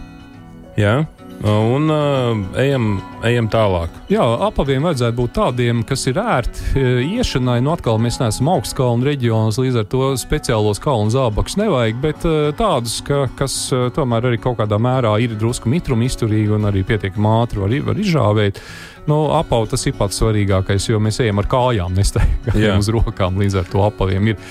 Ja? 0.76 1.04
Un 1.42 1.90
uh, 1.90 2.38
ejam, 2.62 3.00
ejam 3.26 3.49
tālāk. 3.50 3.90
Jā, 4.12 4.22
apaviem 4.46 4.84
vajadzētu 4.87 5.16
būt 5.18 5.32
tādiem, 5.34 5.80
kas 5.87 6.04
ir 6.06 6.20
ērti 6.22 6.66
e, 6.78 6.84
iešanai. 7.16 7.56
Nu, 7.64 7.72
atkal 7.75 7.99
mēs 8.02 8.20
neesam 8.20 8.52
augstkalnu 8.52 9.08
reģionos, 9.08 9.58
līdz 9.58 9.80
ar 9.80 9.88
to 9.90 10.12
speciālos 10.20 10.78
kalnu 10.82 11.11
zābakus 11.11 11.58
nevajag, 11.58 11.99
bet 12.04 12.26
uh, 12.28 12.52
tādus, 12.58 13.00
ka, 13.06 13.25
kas 13.38 13.56
uh, 13.75 13.88
tomēr 13.94 14.30
arī 14.30 14.38
kaut 14.44 14.61
kādā 14.61 14.78
mērā 14.78 15.16
ir 15.25 15.34
drusku 15.40 15.72
mitruma 15.72 16.06
izturīgi 16.06 16.54
un 16.54 16.70
arī 16.70 16.84
pietiekami 16.87 17.34
ātri 17.40 17.64
var, 17.64 17.75
var 17.90 18.04
izžāvēt. 18.04 18.62
Nu, 19.11 19.25
apavu 19.34 19.66
tas 19.72 19.82
ir 19.90 19.99
pats 19.99 20.22
svarīgākais, 20.22 20.92
jo 20.92 21.02
mēs 21.02 21.18
ejam 21.26 21.42
ar 21.42 21.50
kājām, 21.50 21.96
nestaigājam 21.99 22.78
uz 22.78 22.94
rokām. 22.94 23.42
Līdz 23.42 23.64
ar 23.64 23.68
to 23.75 23.82
apaviem 23.88 24.30
ir, 24.30 24.49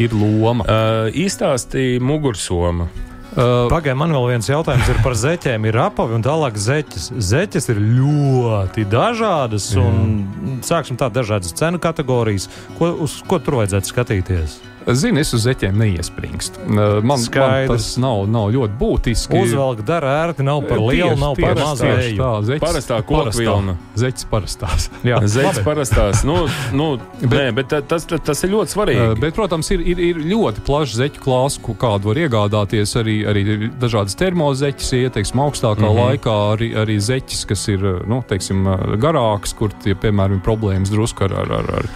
ir 0.00 0.16
loma. 0.16 0.64
Uh, 0.64 1.22
Izstāstīja 1.28 2.00
mugursoma. 2.00 2.88
Uh, 3.30 3.68
Pagaidām, 3.70 4.00
man 4.02 4.10
vēl 4.10 4.24
viens 4.32 4.48
jautājums 4.50 4.88
ir 4.90 4.98
par 5.04 5.14
zeķiem. 5.14 5.68
Ir 5.70 5.76
apavi 5.84 6.16
un 6.16 6.24
tālāk 6.26 6.56
zeķes. 6.58 7.10
Zeķes 7.14 7.70
ir 7.70 7.78
ļoti 7.78 8.86
dažādas 8.90 9.68
un, 9.78 10.24
sāksim 10.66 10.98
tā, 10.98 11.06
dažādas 11.14 11.54
cenu 11.54 11.78
kategorijas. 11.82 12.48
Ko, 12.78 12.90
uz 13.06 13.20
ko 13.30 13.38
tur 13.38 13.60
vajadzētu 13.60 13.92
skatīties? 13.92 14.58
Zini, 14.88 15.20
es 15.20 15.34
uz 15.36 15.44
zeķiem 15.44 15.76
neiespringstu. 15.76 16.62
Man, 16.66 17.02
man 17.04 17.24
tas 17.68 17.92
nav, 18.00 18.24
nav 18.30 18.48
ļoti 18.54 18.76
būtiski. 18.80 19.42
Uzvelk 19.44 19.82
dara 19.86 20.14
ērti, 20.24 20.44
nav 20.46 20.62
par 20.68 20.80
lielu, 20.80 21.16
nav 21.20 21.36
par 21.38 21.58
mazu. 21.58 21.84
Tā, 22.16 22.30
zeķis, 22.48 22.62
parastā 22.64 23.00
kokvilna. 23.06 23.76
Zeķis 24.00 24.26
parastās. 24.30 24.88
Jā, 25.10 25.20
zeķis 25.28 25.60
parastās. 25.66 26.24
Nu, 26.26 26.46
nu, 26.76 26.88
bet, 27.20 27.36
nē, 27.36 27.46
bet 27.58 27.70
tas, 27.70 28.06
tas, 28.08 28.24
tas 28.24 28.44
ir 28.46 28.54
ļoti 28.54 28.74
svarīgi. 28.74 29.06
Bet, 29.20 29.36
protams, 29.36 29.70
ir, 29.76 29.84
ir, 29.92 30.02
ir 30.10 30.22
ļoti 30.32 30.64
plašs 30.66 30.96
zeķu 31.02 31.24
klāsts, 31.26 31.60
kādu 31.80 32.10
var 32.10 32.22
iegādāties. 32.24 32.96
Arī, 33.00 33.18
arī 33.28 33.44
dažādas 33.80 34.16
termozeķis, 34.20 34.94
ieteiksim, 35.04 35.44
augstākā 35.44 35.84
mm 35.84 35.92
-hmm. 35.92 36.08
laikā, 36.08 36.38
arī, 36.56 36.72
arī 36.82 36.98
zeķis, 37.04 37.44
kas 37.52 37.68
ir 37.68 37.84
nu, 38.08 38.22
teiksim, 38.28 38.64
garāks, 39.00 39.54
kur, 39.56 39.72
tie, 39.84 39.94
piemēram, 39.94 40.40
ir 40.40 40.44
problēmas 40.44 40.90
drusku 40.92 41.28
ar, 41.28 41.36
ar, 41.44 41.54
ar, 41.60 41.70
ar, 41.78 41.90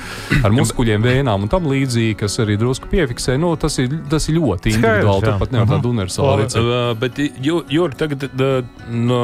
ar 0.45 0.57
muskuļiem, 0.61 1.03
vēnām 1.03 1.49
un 1.49 1.53
tam 1.53 1.69
līdzīgi, 1.71 2.21
kas 2.25 2.39
arī 2.45 2.59
drusku 2.61 2.74
drusku 2.75 2.91
piefiksē. 2.91 3.39
Nu, 3.39 3.55
tas, 3.61 3.79
ir, 3.79 3.93
tas 4.11 4.27
ir 4.29 4.39
ļoti 4.39 4.75
individuāli. 4.75 5.23
Skaidrs, 5.23 5.29
Tāpat 5.29 5.55
nevar 5.55 5.71
tādu 5.71 5.93
universālu 5.95 6.35
recepti. 6.43 6.65
Uh, 6.65 6.91
bet, 6.99 7.21
Jūri, 7.45 7.99
tagad, 7.99 8.27
no, 8.91 9.21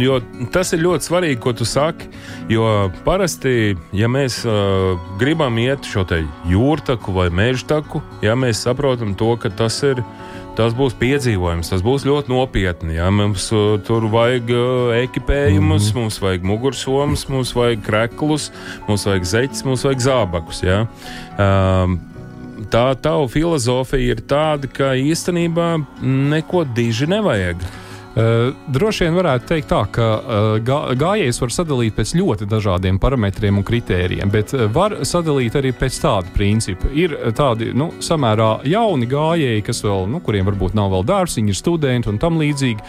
jo 0.00 0.18
tas 0.54 0.74
ir 0.74 0.82
ļoti 0.84 1.10
svarīgi, 1.10 1.40
ko 1.42 1.54
tu 1.56 1.68
saki. 1.68 2.10
Jo 2.50 2.90
parasti, 3.06 3.76
ja 3.96 4.10
mēs 4.10 4.42
uh, 4.48 4.98
gribam 5.20 5.58
iet 5.62 5.86
šo 5.86 6.04
te 6.08 6.22
jūrtaku 6.50 7.14
vai 7.14 7.30
mežtaku, 7.30 8.02
ja 8.24 8.36
mēs 8.38 8.64
saprotam 8.66 9.14
to, 9.18 9.34
ka 9.40 9.52
tas 9.54 9.78
ir 9.86 10.02
tas 10.58 10.74
būs 10.76 10.92
piedzīvojums, 11.00 11.70
tas 11.72 11.82
būs 11.84 12.04
ļoti 12.04 12.32
nopietni. 12.32 12.96
Ja? 12.98 13.08
Mums 13.14 13.46
uh, 13.54 13.78
tur 13.86 14.04
vajag 14.12 14.50
uh, 14.52 14.92
ekipējumus, 14.98 15.86
mm 15.86 15.90
-hmm. 15.90 16.00
mums 16.02 16.20
vajag 16.20 16.44
mugursomas, 16.44 17.28
mums 17.32 17.54
vajag 17.56 17.84
kreklus, 17.86 18.50
mums 18.88 19.06
vajag 19.06 19.24
zeķus, 19.24 19.64
mums 19.64 19.84
vajag 19.86 20.04
zābakus. 20.04 20.62
Ja? 20.66 20.84
Um, 21.38 22.00
tā 22.72 22.86
tava 23.02 23.28
filozofija 23.30 24.16
ir 24.16 24.24
tāda, 24.28 24.68
ka 24.70 24.92
īstenībā 24.98 25.76
neko 26.02 26.64
diži 26.76 27.08
nevajag. 27.10 27.62
Uh, 28.10 28.50
droši 28.66 29.04
vien 29.06 29.14
varētu 29.14 29.46
teikt 29.46 29.68
tā, 29.70 29.84
ka 29.94 30.06
uh, 30.18 30.46
gā, 30.66 30.78
gājējus 30.98 31.38
var 31.44 31.52
sadalīt 31.54 31.94
pēc 31.94 32.16
ļoti 32.18 32.48
dažādiem 32.50 32.98
parametriem 32.98 33.60
un 33.60 33.66
kritērijiem, 33.68 34.32
bet 34.34 34.50
uh, 34.56 34.64
var 34.66 34.96
sadalīt 35.06 35.54
arī 35.60 35.70
pēc 35.78 36.00
tāda 36.02 36.34
principa. 36.34 36.90
Ir 36.90 37.14
tādi 37.38 37.70
nu, 37.70 37.92
samērā 38.02 38.64
jauni 38.66 39.06
gājēji, 39.06 39.62
kas 39.68 39.84
vēl, 39.86 40.10
nu, 40.10 40.18
kuriem 40.26 40.50
varbūt 40.50 40.74
nav 40.74 40.90
vēl 40.96 41.06
dārziņi, 41.06 41.54
ir 41.54 41.60
studenti 41.60 42.10
un 42.10 42.18
tam 42.18 42.42
līdzīgi. 42.42 42.82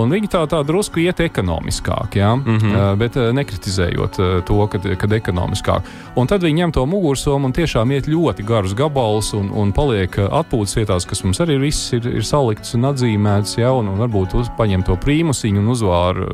Un 0.00 0.12
viņi 0.12 0.30
tā, 0.32 0.40
tā 0.48 0.62
drusku 0.64 1.02
iet 1.02 1.20
ekonomiskāk, 1.20 2.16
ja? 2.16 2.34
mm 2.36 2.58
-hmm. 2.58 2.96
bet 2.96 3.16
uh, 3.16 3.28
nekritizējot 3.32 4.18
uh, 4.18 4.44
to, 4.44 4.66
kad, 4.66 4.86
kad 4.98 5.12
ekonomiskāk. 5.12 5.82
Un 6.16 6.26
tad 6.26 6.42
viņi 6.42 6.62
ņem 6.62 6.72
to 6.72 6.86
mugursomu 6.86 7.46
un 7.46 7.52
tiešām 7.52 7.92
iet 7.92 8.08
ļoti 8.08 8.44
garus 8.44 8.74
gabalus 8.74 9.32
un, 9.34 9.50
un 9.50 9.72
paliek 9.72 10.16
atpūtas 10.18 10.76
vietās, 10.76 11.06
kas 11.06 11.24
mums 11.24 11.40
arī 11.40 11.58
viss 11.60 11.92
ir, 11.92 12.06
ir 12.06 12.24
salikts 12.24 12.74
un 12.74 12.82
atzīmēts, 12.82 13.58
ja? 13.58 13.72
un, 13.72 13.88
un 13.88 13.98
varbūt 13.98 14.34
uz, 14.34 14.48
paņem 14.56 14.82
to 14.82 14.96
prīmusiņu 14.96 15.60
un 15.60 15.68
uzvāra 15.68 16.26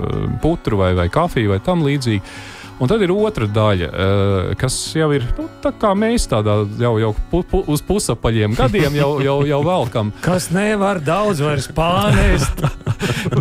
putru 0.43 0.77
vai, 0.77 0.95
vai 0.95 1.09
kafiju 1.09 1.51
vai 1.51 1.61
tam 1.61 1.83
līdzīgi. 1.83 2.23
Un 2.79 2.87
tad 2.91 3.03
ir 3.03 3.11
otra 3.11 3.49
daļa, 3.51 3.89
uh, 3.91 4.51
kas 4.59 4.75
jau 4.95 5.09
ir 5.17 5.25
nu, 5.35 5.49
tā 5.63 5.73
kā 5.75 5.91
mēs 5.99 6.29
tādā 6.31 6.61
jau, 6.79 6.93
jau 7.03 7.11
pu, 7.33 7.41
pu, 7.51 7.63
uz 7.75 7.83
pusapaļiem 7.83 8.55
gadiem 8.59 8.95
jau, 9.01 9.11
jau, 9.25 9.39
jau 9.49 9.59
velkam. 9.67 10.13
Kas 10.29 10.51
nevar 10.55 11.01
daudz 11.03 11.43
vairs 11.43 11.67
pārnest? 11.75 12.63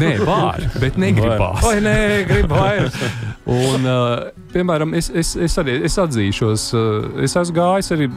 nē, 0.02 0.16
var, 0.26 0.66
bet 0.82 0.98
negribās. 1.02 1.62
Vai 1.62 1.78
nē, 1.86 2.00
grib 2.30 2.50
vairs. 2.54 2.98
Un, 3.46 3.86
uh, 3.86 4.37
piemēram, 4.52 4.94
es, 4.98 5.10
es, 5.10 5.34
es 5.48 5.58
arī 5.60 5.78
es 5.88 5.98
atzīšos, 6.02 6.66
uh, 6.76 7.08
es 7.24 7.36
esmu 7.38 7.56
gājis 7.58 7.92
arī 7.96 8.08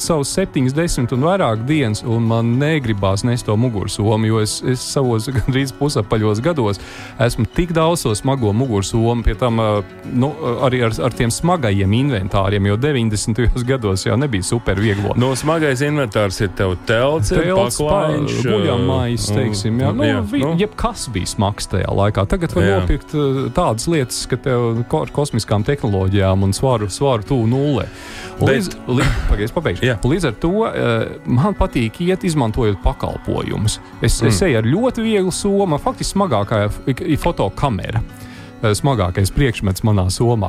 savus 0.00 0.32
septiņas, 0.34 0.74
desmit 0.76 1.14
un 1.14 1.26
vairāk 1.28 1.64
dienas, 1.68 2.02
un 2.06 2.26
man 2.30 2.54
negribās 2.60 3.24
nest 3.26 3.46
to 3.48 3.56
mugursomu, 3.60 4.28
jo 4.28 4.40
es, 4.42 4.58
es 4.66 4.84
savos 4.94 5.28
gandrīz 5.36 5.74
pusapaļos 5.78 6.42
gados 6.44 6.80
esmu 7.22 7.46
tik 7.56 7.74
daudz 7.76 8.04
to 8.06 8.14
smago 8.18 8.52
mugursomu, 8.56 9.22
pie 9.26 9.36
tam 9.38 9.60
uh, 9.62 9.94
nu, 10.10 10.32
arī 10.66 10.82
ar, 10.88 10.96
ar 11.08 11.16
tiem 11.16 11.32
smagajiem 11.34 11.96
inventāriem, 12.00 12.70
jo 12.72 12.78
90. 12.80 13.44
gados 13.70 14.06
jau 14.06 14.18
nebija 14.20 14.46
super 14.46 14.80
viegli. 14.80 15.14
No 15.20 15.32
smagais 15.38 15.84
inventārs 15.84 16.40
ir 16.44 16.52
tev 16.58 16.76
telts, 16.88 17.32
telts 17.34 17.78
paklājiņš, 17.80 18.40
guļamais, 18.48 19.28
teiksim, 19.34 19.80
jā, 19.84 19.92
nu, 19.94 20.08
jā, 20.08 20.20
vi, 20.32 20.42
nu. 20.44 20.54
jebkas 20.60 21.06
bija 21.14 21.30
smags 21.34 21.70
tajā 21.70 21.92
laikā. 21.94 22.26
Tagad 22.30 22.56
var 22.56 22.66
jā. 22.66 22.80
nopirkt 22.82 23.14
tādas 23.56 23.88
lietas, 23.90 24.24
ka 24.30 24.38
tev 24.40 24.84
ar 25.04 25.12
kosmiskām 25.14 25.64
tehnoloģijām 25.66 25.73
un 26.46 26.52
svaru, 26.54 26.86
svaru 26.92 27.26
tuvu 27.26 27.48
nulē. 27.50 27.88
Līdz, 28.38 28.70
līdz, 28.86 29.16
pagaies, 29.30 29.54
pabeigšu. 29.54 29.88
līdz 30.04 30.28
ar 30.30 30.36
to 30.42 30.52
man 31.26 31.56
patīk 31.58 32.00
iet 32.06 32.24
izmantojot 32.26 32.78
pakalpojumus. 32.84 33.80
Es, 34.00 34.20
mm. 34.20 34.30
es 34.30 34.42
eju 34.46 34.60
ar 34.60 34.68
ļoti 34.68 35.04
vieglu 35.06 35.34
somu, 35.34 35.78
faktiski 35.82 36.14
smagākā 36.14 36.68
ir 36.94 37.18
fotokamera. 37.22 38.02
Eh, 38.64 38.72
smagākais 38.72 39.32
priekšmets 39.34 39.84
manā 39.84 40.06
somā. 40.12 40.48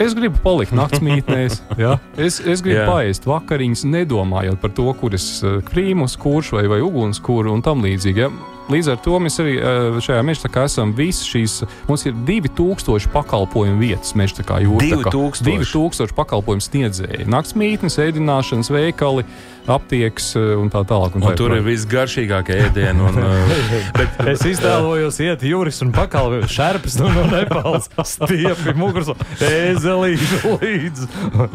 Es 0.00 0.14
gribu 0.16 0.38
palikt 0.44 0.72
naktsmītnēs, 0.76 1.58
ja? 1.82 1.96
es, 2.16 2.38
es 2.40 2.62
gribu 2.64 2.78
yeah. 2.78 2.88
paēst 2.88 3.26
vakariņas, 3.28 3.82
nedomājot 3.92 4.60
par 4.62 4.72
to, 4.76 4.86
kur 5.00 5.16
es 5.16 5.26
eh, 5.44 5.58
krīmus, 5.66 6.16
kurš 6.20 6.54
vai, 6.56 6.64
vai 6.70 6.80
ugunskura 6.84 7.52
un 7.52 7.64
tam 7.64 7.82
līdzīgi. 7.84 8.24
Ja? 8.24 8.30
Līdz 8.72 8.88
ar 8.94 9.00
to 9.04 9.18
mēs 9.20 9.36
arī 9.42 9.56
eh, 9.58 10.00
šajā 10.00 10.22
mežā 10.24 10.50
esam 10.64 10.94
visas 10.96 11.28
šīs. 11.28 11.56
Mums 11.90 12.06
ir 12.08 12.16
2000 12.28 13.10
pakalpojumu 13.12 13.82
vietas 13.82 14.14
mežā, 14.16 14.44
kā 14.46 14.62
jūras. 14.64 14.94
2000. 15.12 15.44
2000 15.44 16.16
pakalpojumu 16.16 16.64
sniedzēji. 16.64 17.28
Naktsmītnes, 17.32 17.98
ēdināšanas 18.00 18.72
veikali, 18.72 19.26
aptieks 19.70 20.32
eh, 20.38 20.54
un 20.58 20.70
tā 20.72 20.82
tālāk. 20.88 21.16
Un 21.18 21.22
un 21.22 21.28
tā 21.28 21.34
tur 21.38 21.54
ir 21.56 21.64
visgaršīgākie 21.66 22.56
ēdieni. 22.66 23.04
Un, 23.10 23.18
eh, 23.20 23.74
bet, 23.98 24.22
es 24.32 24.46
iztēlojos, 24.54 25.20
iet 25.26 25.44
jūras 25.46 25.82
un 25.84 25.92
pakalpojumu 25.94 26.50
šerpes 26.50 26.96
no, 27.02 27.10
no 27.12 27.26
Nepāles, 27.28 27.90
stiepi, 28.08 28.74
muguras, 28.78 29.12
ezelīšu 29.36 30.56
līdzi. 30.56 31.10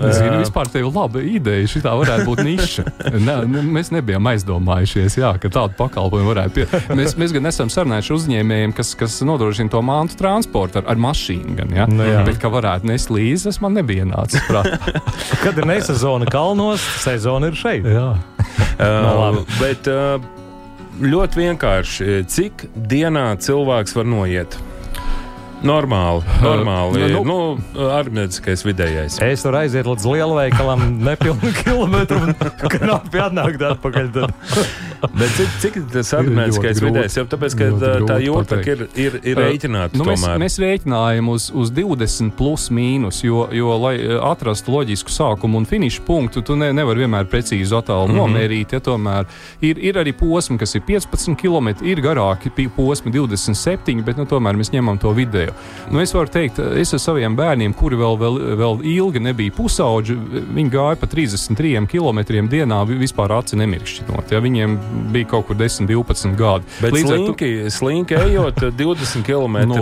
Es 0.08 0.22
zinu, 0.22 0.38
vispār 0.44 0.70
tev 0.72 0.92
laba 0.94 1.24
ideja. 1.26 1.66
Šī 1.74 1.84
tā 1.86 1.96
varētu 1.98 2.30
būt 2.30 2.44
niša. 2.46 2.88
Ne, 3.18 3.40
mēs 3.66 3.92
nebijām 3.96 4.30
aizdomājušies, 4.32 5.18
jā, 5.20 5.34
ka 5.42 5.52
tādu 5.52 5.76
pakalpojumu 5.80 6.32
varētu 6.36 6.62
pie 6.62 7.07
mēs, 7.08 7.16
mēs 7.22 7.34
gan 7.36 7.50
esam 7.50 7.72
sarunājuši 7.72 8.14
uzņēmējiem, 8.18 8.74
kas, 8.78 8.94
kas 9.00 9.18
nodrošina 9.28 9.72
to 9.74 9.82
mantu 9.86 10.18
transportu 10.20 10.82
ar, 10.82 10.88
ar 10.92 11.02
mašīnu. 11.08 11.56
Gan, 11.58 11.74
ja? 11.76 11.88
nu, 11.90 12.06
jā. 12.06 12.24
Bet 12.28 12.40
kā 12.42 12.52
varētu 12.54 12.90
nest 12.92 13.12
līdzi, 13.14 13.48
tas 13.50 13.62
man 13.64 13.78
nebija 13.80 14.08
nācis 14.10 14.44
prātā. 14.50 14.80
Kad 15.44 15.58
ir 15.58 15.70
nesezona 15.70 16.30
kalnos, 16.32 16.84
sezona 17.04 17.52
ir 17.52 17.60
šeit. 17.60 17.88
Jā. 17.88 18.10
uh, 18.84 19.42
bet 19.62 19.90
uh, 19.92 20.18
ļoti 21.02 21.44
vienkārši, 21.46 22.24
cik 22.32 22.68
dienā 22.92 23.30
cilvēks 23.44 23.96
var 23.98 24.10
noiet? 24.10 24.60
Normāli. 25.66 26.22
normāli. 26.44 27.02
Uh, 27.02 27.14
nu, 27.16 27.24
nu, 27.74 27.88
Armētiskais 27.90 28.62
vidējais. 28.66 29.18
Es 29.26 29.46
varu 29.48 29.64
aiziet 29.64 29.88
līdz 29.90 30.06
lielveikalam, 30.06 30.84
nepilnu 31.08 31.54
kilometru, 31.64 32.20
un 32.28 32.36
knapi 32.78 33.24
atnākt 33.24 33.66
atpakaļ. 33.72 34.12
Bet 35.20 35.34
cik, 35.38 35.54
cik 35.62 35.78
tas 35.94 36.10
armētiskais 36.18 36.82
vidējais? 36.82 37.18
Jau 37.20 37.26
tāpēc, 37.30 37.56
ka 37.58 37.70
tā, 37.82 37.92
tā 38.10 38.18
jūta 38.24 38.60
ir, 38.62 38.84
ir, 38.98 39.18
ir 39.22 39.40
rēķināta. 39.40 39.98
Nu, 40.00 40.08
mēs, 40.10 40.24
mēs 40.42 40.58
rēķinājām 40.62 41.30
uz, 41.34 41.50
uz 41.54 41.72
20 41.76 42.34
plus 42.38 42.68
mīnus, 42.74 43.22
jo, 43.26 43.46
jo, 43.54 43.74
lai 43.82 43.96
atrastu 44.32 44.74
loģisku 44.74 45.14
sākumu 45.14 45.62
un 45.62 45.68
finišu 45.70 46.06
punktu, 46.08 46.42
tu 46.46 46.58
ne, 46.60 46.72
nevari 46.76 47.06
vienmēr 47.06 47.30
precīzi 47.30 47.76
attālu 47.78 48.08
mm 48.08 48.14
-hmm. 48.14 48.24
nomērīt. 48.24 48.74
Ja 48.78 48.82
tomēr 48.84 49.28
ir, 49.62 49.78
ir 49.78 50.02
arī 50.02 50.14
posmi, 50.18 50.58
kas 50.58 50.76
ir 50.76 50.86
15 50.88 51.38
km, 51.38 51.74
ir 51.86 52.02
garāki 52.02 52.52
posmi 52.76 53.12
27, 53.12 54.04
bet 54.04 54.18
nu, 54.18 54.26
tomēr 54.26 54.58
mēs 54.58 54.74
ņemam 54.74 54.98
to 55.02 55.14
vidēju. 55.14 55.54
Nu, 55.92 56.02
es 56.02 56.14
varu 56.14 56.30
teikt, 56.34 56.60
es 56.60 56.94
ar 56.94 57.00
saviem 57.00 57.36
bērniem, 57.36 57.74
kuri 57.74 57.96
vēl, 57.96 58.18
vēl, 58.18 58.42
vēl 58.58 58.82
ilgi 58.98 59.20
nebija 59.20 59.52
pusauģi, 59.52 60.18
viņi 60.56 60.74
gāja 60.74 60.96
pa 60.96 61.08
33 61.08 61.88
km 61.88 62.48
dienā 62.50 62.84
vispār 62.88 63.32
aci 63.38 63.56
nemirkšķinot. 63.60 64.32
Ja? 64.32 64.42
Viņiem 64.44 64.78
bija 65.14 65.28
kaut 65.34 65.48
kur 65.48 65.58
10, 65.58 65.88
12 65.90 66.36
gadi. 66.38 66.68
Bet 66.82 66.96
Līdz 66.96 67.12
slinki, 67.12 67.50
tu... 67.64 67.72
slinki 67.74 68.18
ejot 68.18 68.62
20 68.78 69.26
km 69.28 69.58
nu, 69.70 69.82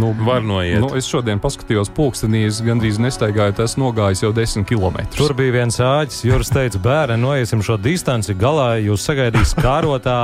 nu, 0.00 0.12
var 0.26 0.44
noiet. 0.46 0.80
Nu, 0.82 0.92
es 0.98 1.08
šodien 1.10 1.40
paskatījos 1.42 1.92
pulkstenī, 1.96 2.44
es 2.48 2.60
gandrīz 2.64 3.00
nestaigāju, 3.02 3.56
tas 3.60 3.76
nogājis 3.80 4.24
jau 4.24 4.32
10 4.36 4.66
km. 4.68 5.02
Tur 5.16 5.34
bija 5.38 5.56
viens 5.60 5.80
āķis, 5.84 6.22
Juris 6.28 6.52
teica, 6.54 6.80
bērni, 6.82 7.18
noiesim 7.22 7.64
šo 7.66 7.78
distanci, 7.80 8.36
galā 8.38 8.72
jūs 8.82 9.04
sagaidīs 9.06 9.54
kārotā 9.58 10.20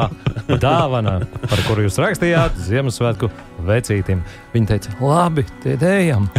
dāvana, 0.62 1.18
par 1.46 1.66
kuru 1.68 1.86
jūs 1.86 2.00
rakstījāt 2.02 2.58
Ziemassvētku 2.68 3.30
vecītim. 3.66 4.24
Viņa 4.54 4.72
teica, 4.74 4.96
labi, 5.02 5.46
tie 5.64 5.78
ejam. 5.90 6.30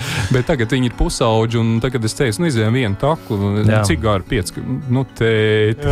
Bet 0.34 0.48
tagad 0.50 0.72
viņi 0.72 0.90
ir 0.90 0.96
pusauģi, 0.98 1.58
un 1.60 1.78
tagad 1.82 2.04
es 2.06 2.16
teicu, 2.16 2.42
nu, 2.42 2.50
izējām 2.50 2.76
vienu 2.76 2.98
taku, 3.00 3.38
jā. 3.64 3.82
cik 3.86 4.02
gāri 4.02 4.26
pieci. 4.30 4.64
Nu, 4.90 5.04
tēt. 5.18 5.84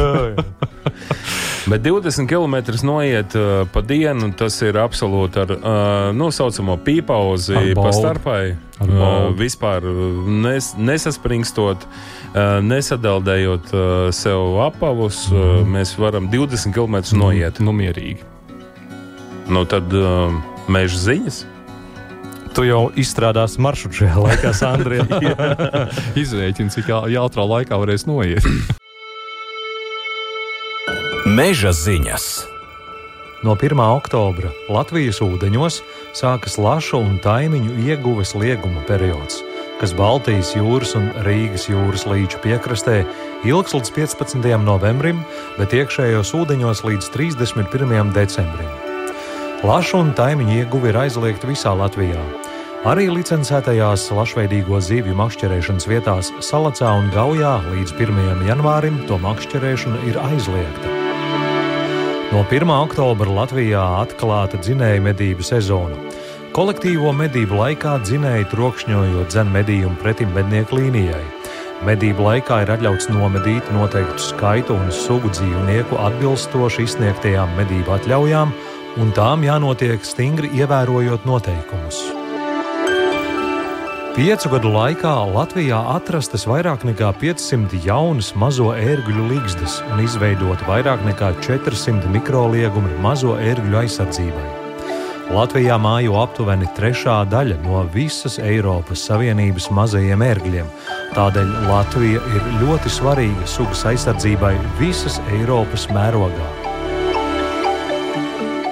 Bet 1.68 1.84
20 1.84 2.28
km 2.30 2.56
noiet 2.86 3.34
uh, 3.36 3.66
pa 3.72 3.82
dienu, 3.84 4.30
tas 4.38 4.56
ir 4.64 4.78
absolūti 4.80 5.42
ar 5.42 5.52
uh, 5.52 5.72
nosaucamo 6.16 6.78
pīpauzi 6.84 7.74
pa 7.76 7.92
starpai. 7.92 8.42
Uh, 8.78 9.32
vispār 9.34 9.82
nes, 9.82 10.70
nesaspringstot, 10.78 11.84
uh, 11.84 12.60
nesadeldējot 12.62 13.72
uh, 13.74 13.82
sev 14.14 14.60
apavus, 14.68 15.24
uh, 15.32 15.60
mēs 15.66 15.96
varam 15.98 16.30
20 16.30 16.72
km 16.72 17.02
noiet. 17.18 17.58
Nu, 17.60 17.74
mierīgi. 17.74 18.22
Nu, 19.50 19.66
tad, 19.68 19.92
uh, 19.96 20.32
meža 20.70 21.04
ziņas. 21.08 21.44
Tu 22.58 22.64
jau 22.66 22.88
izstrādāsi 22.98 23.60
maršrutu 23.62 24.00
šajā 24.00 24.18
laikā, 24.18 24.50
Sandrija. 24.50 25.04
Izrēķini, 26.18 26.72
cik 26.74 26.88
ātrā 26.90 27.44
laikā 27.46 27.76
varēs 27.78 28.02
noiet. 28.10 28.42
Meža 31.38 31.70
ziņas. 31.70 32.24
No 33.46 33.54
1. 33.54 33.78
oktobra 33.78 34.50
Latvijas 34.74 35.22
ūdeņos 35.22 35.76
sākas 36.18 36.58
lašu 36.58 36.98
un 36.98 37.22
taimiņu 37.22 37.78
ieguves 37.86 38.34
lieguma 38.34 38.82
periods, 38.90 39.38
kas 39.78 39.94
Baltijas 39.94 40.50
jūras 40.58 40.96
un 40.98 41.14
Rīgas 41.28 41.70
jūras 41.70 42.08
līča 42.10 42.42
piekrastē 42.42 43.04
ilgs 43.46 43.78
līdz 43.78 43.94
15. 44.00 44.50
novembrim, 44.66 45.22
bet 45.62 45.78
iekšējos 45.78 46.34
ūdeņos 46.42 46.82
līdz 46.90 47.14
31. 47.14 48.10
decembrim. 48.18 48.74
Lašu 49.62 50.02
un 50.02 50.10
taimiņu 50.18 50.64
ieguvi 50.64 50.90
ir 50.90 51.02
aizliegta 51.06 51.54
visā 51.54 51.78
Latvijā. 51.78 52.26
Arī 52.86 53.08
licencētajās 53.10 54.04
lašveidīgo 54.14 54.78
zivju 54.78 55.16
makšķerēšanas 55.18 55.86
vietās 55.90 56.28
Salacā 56.46 56.92
un 56.94 57.08
Gaujā 57.10 57.56
līdz 57.72 57.94
1. 57.98 58.44
janvārim 58.46 59.00
to 59.08 59.16
makšķerēšana 59.18 60.04
ir 60.06 60.18
aizliegta. 60.22 60.92
No 62.30 62.44
1. 62.46 62.70
oktobra 62.70 63.34
Latvijā 63.40 63.82
atklāta 64.04 64.60
dzinēja 64.62 65.00
medību 65.02 65.42
sezona. 65.42 65.98
Kolektīvo 66.54 67.10
medību 67.18 67.58
laikā 67.58 67.96
dzinēji 68.04 68.46
trokšņojot 68.54 69.34
zem 69.34 69.50
medījumu 69.56 69.98
pretim 69.98 70.30
mednieku 70.36 70.78
līnijai. 70.78 71.24
Medību 71.88 72.28
laikā 72.28 72.60
ir 72.62 72.72
atļauts 72.76 73.10
nomedīt 73.10 73.72
noteiktu 73.74 74.22
skaitu 74.22 74.78
un 74.78 74.94
sugu 74.94 75.32
dzīvnieku 75.34 75.98
atbilstoši 76.06 76.86
izsniegtajām 76.86 77.58
medību 77.58 77.96
atļaujām 77.98 78.54
un 79.02 79.12
tām 79.18 79.42
jānotiek 79.46 80.06
stingri 80.06 80.54
ievērojot 80.62 81.26
noteikumus. 81.26 82.17
Piecu 84.18 84.50
gadu 84.50 84.72
laikā 84.74 85.12
Latvijā 85.30 85.76
atrastas 85.92 86.42
vairāk 86.50 86.82
nekā 86.82 87.12
500 87.20 87.78
jaunas 87.84 88.32
mazo 88.34 88.72
ērgļu 88.74 89.28
līgstas 89.28 89.76
un 89.92 90.02
izveidot 90.02 90.64
vairāk 90.66 91.04
nekā 91.06 91.28
400 91.46 92.10
mikroliegumi 92.16 92.96
mazo 92.98 93.36
ērgļu 93.38 93.78
aizsardzībai. 93.84 94.48
Latvijā 95.30 95.78
mājo 95.78 96.18
aptuveni 96.18 96.66
trešā 96.74 97.20
daļa 97.30 97.60
no 97.62 97.84
visas 97.94 98.40
Eiropas 98.42 99.06
Savienības 99.06 99.70
mazajiem 99.78 100.26
ērgļiem. 100.32 100.72
Tādēļ 101.14 101.54
Latvija 101.70 102.24
ir 102.34 102.54
ļoti 102.64 102.90
svarīga 102.90 103.46
sugas 103.46 103.86
aizsardzībai 103.92 104.56
visas 104.82 105.22
Eiropas 105.30 105.86
mērogā. 105.94 106.67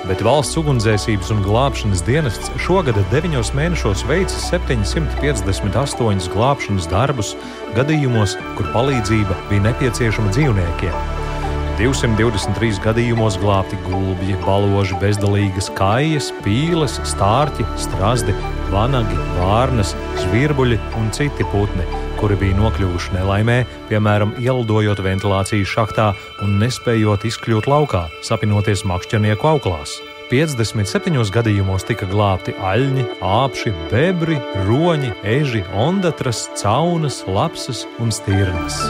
Bet 0.07 0.21
valsts 0.23 0.55
ugunsdzēsības 0.61 1.33
un 1.35 1.40
glābšanas 1.42 2.05
dienests 2.07 2.53
šogad 2.62 2.99
deviņos 3.11 3.51
mēnešos 3.59 4.05
veica 4.07 4.38
758 4.38 6.31
glābšanas 6.31 6.87
darbus 6.92 7.33
gadījumos, 7.75 8.37
kur 8.55 8.71
palīdzība 8.71 9.35
bija 9.51 9.64
nepieciešama 9.66 10.31
dzīvniekiem. 10.37 10.95
223 11.81 12.79
gadījumos 12.87 13.37
glābti 13.42 13.77
gulbji, 13.85 14.38
baloži, 14.47 14.95
bezdalīgas 15.03 15.73
kājas, 15.77 16.31
pīles, 16.47 17.01
stārķi, 17.11 17.66
strazdi, 17.83 18.33
vanagi, 18.71 19.19
vārnas, 19.40 19.92
zvirbuļi 20.23 20.79
un 20.97 21.11
citi 21.19 21.45
putni, 21.51 21.85
kuri 22.20 22.37
bija 22.40 22.57
nokļuvuši 22.59 23.14
nelaimē, 23.16 23.61
piemēram, 23.90 24.35
ielidojot 24.42 25.00
ventilācijas 25.05 25.72
šachtā 25.72 26.11
un 26.44 26.59
nespējot 26.62 27.26
izkļūt 27.29 27.68
laukā, 27.70 28.07
sapinoties 28.26 28.85
makšķernieku 28.88 29.48
auklās. 29.55 29.98
57 30.31 31.31
gadījumos 31.31 31.85
tika 31.87 32.09
glābti 32.11 32.57
aļņi, 32.59 33.05
āpši, 33.22 33.72
bebri, 33.92 34.38
roņi, 34.66 35.12
eži, 35.22 35.62
ondatras, 35.70 36.48
caunas, 36.59 37.20
lapsas 37.31 37.85
un 38.02 38.11
stirnas. 38.14 38.81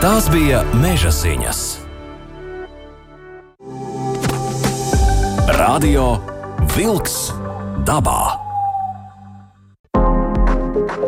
Tās 0.00 0.30
bija 0.32 0.62
meža 0.80 1.12
ziņas. 1.12 1.64
Radio 5.56 6.08
Wolks 6.76 7.30
dabā. 7.88 8.22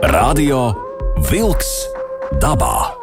Radio 0.09 0.88
Wolks 1.27 1.71
dabā. 2.39 2.95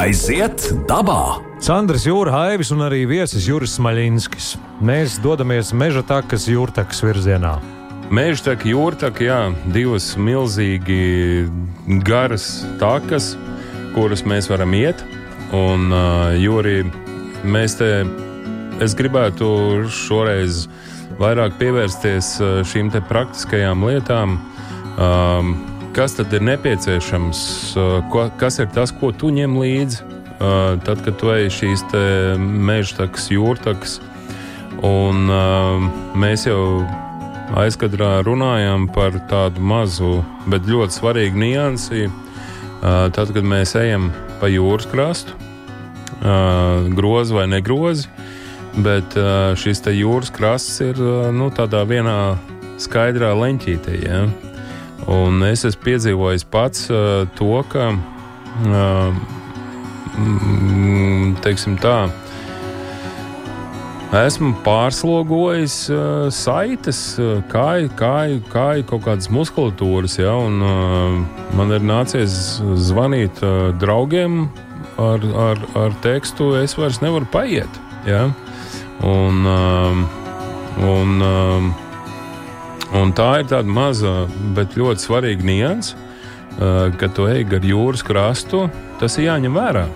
Aiziet 0.00 0.64
dabā! 0.88 1.36
Sandrs 1.60 2.06
Jūra 2.08 2.32
Haivis 2.32 2.70
un 2.72 2.80
arī 2.86 3.02
viesis 3.10 3.44
Juris 3.44 3.74
Smaļinskis. 3.76 4.54
Mēs 4.80 5.18
dodamies 5.20 5.74
meža 5.76 6.00
takas 6.08 6.46
jūrtakas 6.48 7.02
virzienā. 7.04 7.58
Meža 8.08 8.46
taka, 8.48 8.70
jūrtaka, 8.72 9.26
jā, 9.26 9.38
divas 9.74 10.14
milzīgi 10.16 11.50
garas 12.08 12.48
takas, 12.80 13.34
kuras 13.92 14.24
mēs 14.24 14.48
varam 14.48 14.72
iet. 14.78 15.04
Un, 15.52 15.90
uh, 15.92 16.32
Jūri, 16.40 16.86
mēs 17.44 17.76
te 17.76 17.90
es 18.80 18.96
gribētu 18.96 19.50
šoreiz 19.92 20.64
vairāk 21.20 21.60
pievērsties 21.60 22.38
šīm 22.72 22.88
praktiskajām 23.10 23.84
lietām. 23.84 24.40
Um, 24.96 25.58
kas 25.94 26.16
tad 26.18 26.32
ir 26.36 26.42
nepieciešams? 26.46 27.40
Ko, 28.12 28.24
kas 28.40 28.60
ir 28.62 28.70
tas, 28.74 28.92
ko 28.94 29.12
tu 29.12 29.30
ņem 29.34 29.58
līdzi? 29.60 30.08
Tad, 30.86 31.02
kad 31.04 31.18
tu 31.20 31.32
ej 31.34 31.50
šīs 31.52 31.84
meža 32.40 33.02
takas, 33.02 33.28
jūrtakas, 33.32 33.98
un 34.86 35.28
mēs 36.16 36.46
jau 36.48 36.86
aizkadrā 37.60 38.22
runājām 38.24 38.88
par 38.94 39.18
tādu 39.28 39.60
mazu, 39.60 40.20
bet 40.48 40.68
ļoti 40.70 40.96
svarīgu 40.96 41.42
niansi. 41.44 42.08
Tad, 42.80 43.34
kad 43.36 43.44
mēs 43.44 43.76
ejam 43.76 44.08
pa 44.40 44.48
jūras 44.48 44.88
krastu, 44.88 45.36
grozi 46.96 47.36
vai 47.36 47.48
negrozi, 47.52 48.08
Bet 48.78 49.16
šis 49.58 49.82
jūras 49.90 50.30
krasts 50.30 50.78
ir 50.84 50.98
nu, 51.34 51.50
tādā 51.50 51.82
vienā 51.88 52.38
skaidrā 52.78 53.32
leņķītē. 53.34 53.96
Ja? 54.04 54.20
Un 55.08 55.42
es 55.48 55.64
esmu 55.64 55.84
piedzīvojis 55.86 56.44
pats 56.52 56.88
to, 57.38 57.52
ka, 57.72 57.86
teiksim 61.44 61.78
tā, 61.80 61.94
esmu 64.18 64.52
pārslogojis 64.64 65.76
uh, 65.94 66.26
saites, 66.34 67.00
kāju, 67.52 67.90
kāju, 67.98 68.40
kāju 68.50 68.86
kaut 68.90 69.04
kādas 69.06 69.30
muskulatūras, 69.30 70.18
ja, 70.18 70.34
un 70.34 70.64
uh, 70.66 71.44
man 71.58 71.74
ir 71.76 71.84
nācies 71.86 72.34
zvanīt 72.90 73.38
uh, 73.46 73.70
draugiem 73.78 74.48
ar, 74.98 75.26
ar, 75.46 75.62
ar 75.78 75.94
tekstu, 76.02 76.54
es 76.60 76.74
vairs 76.78 77.00
nevaru 77.04 77.28
paiet. 77.30 77.80
Ja. 78.08 78.26
Un, 79.06 79.46
um, 79.46 80.02
un, 80.84 81.22
um, 81.24 81.70
un 82.98 83.12
tā 83.16 83.30
ir 83.40 83.50
tāda 83.50 83.70
maza, 83.70 84.14
bet 84.56 84.76
ļoti 84.78 85.06
svarīga 85.06 85.46
nianses, 85.46 85.96
uh, 86.58 86.88
kad 87.00 87.14
tu 87.16 87.28
ej 87.30 87.44
gar 87.50 87.66
jūras 87.66 88.04
krastu. 88.06 88.66
Tas 89.00 89.16
ir 89.18 89.30
jāņem 89.30 89.56
vērā. 89.56 89.86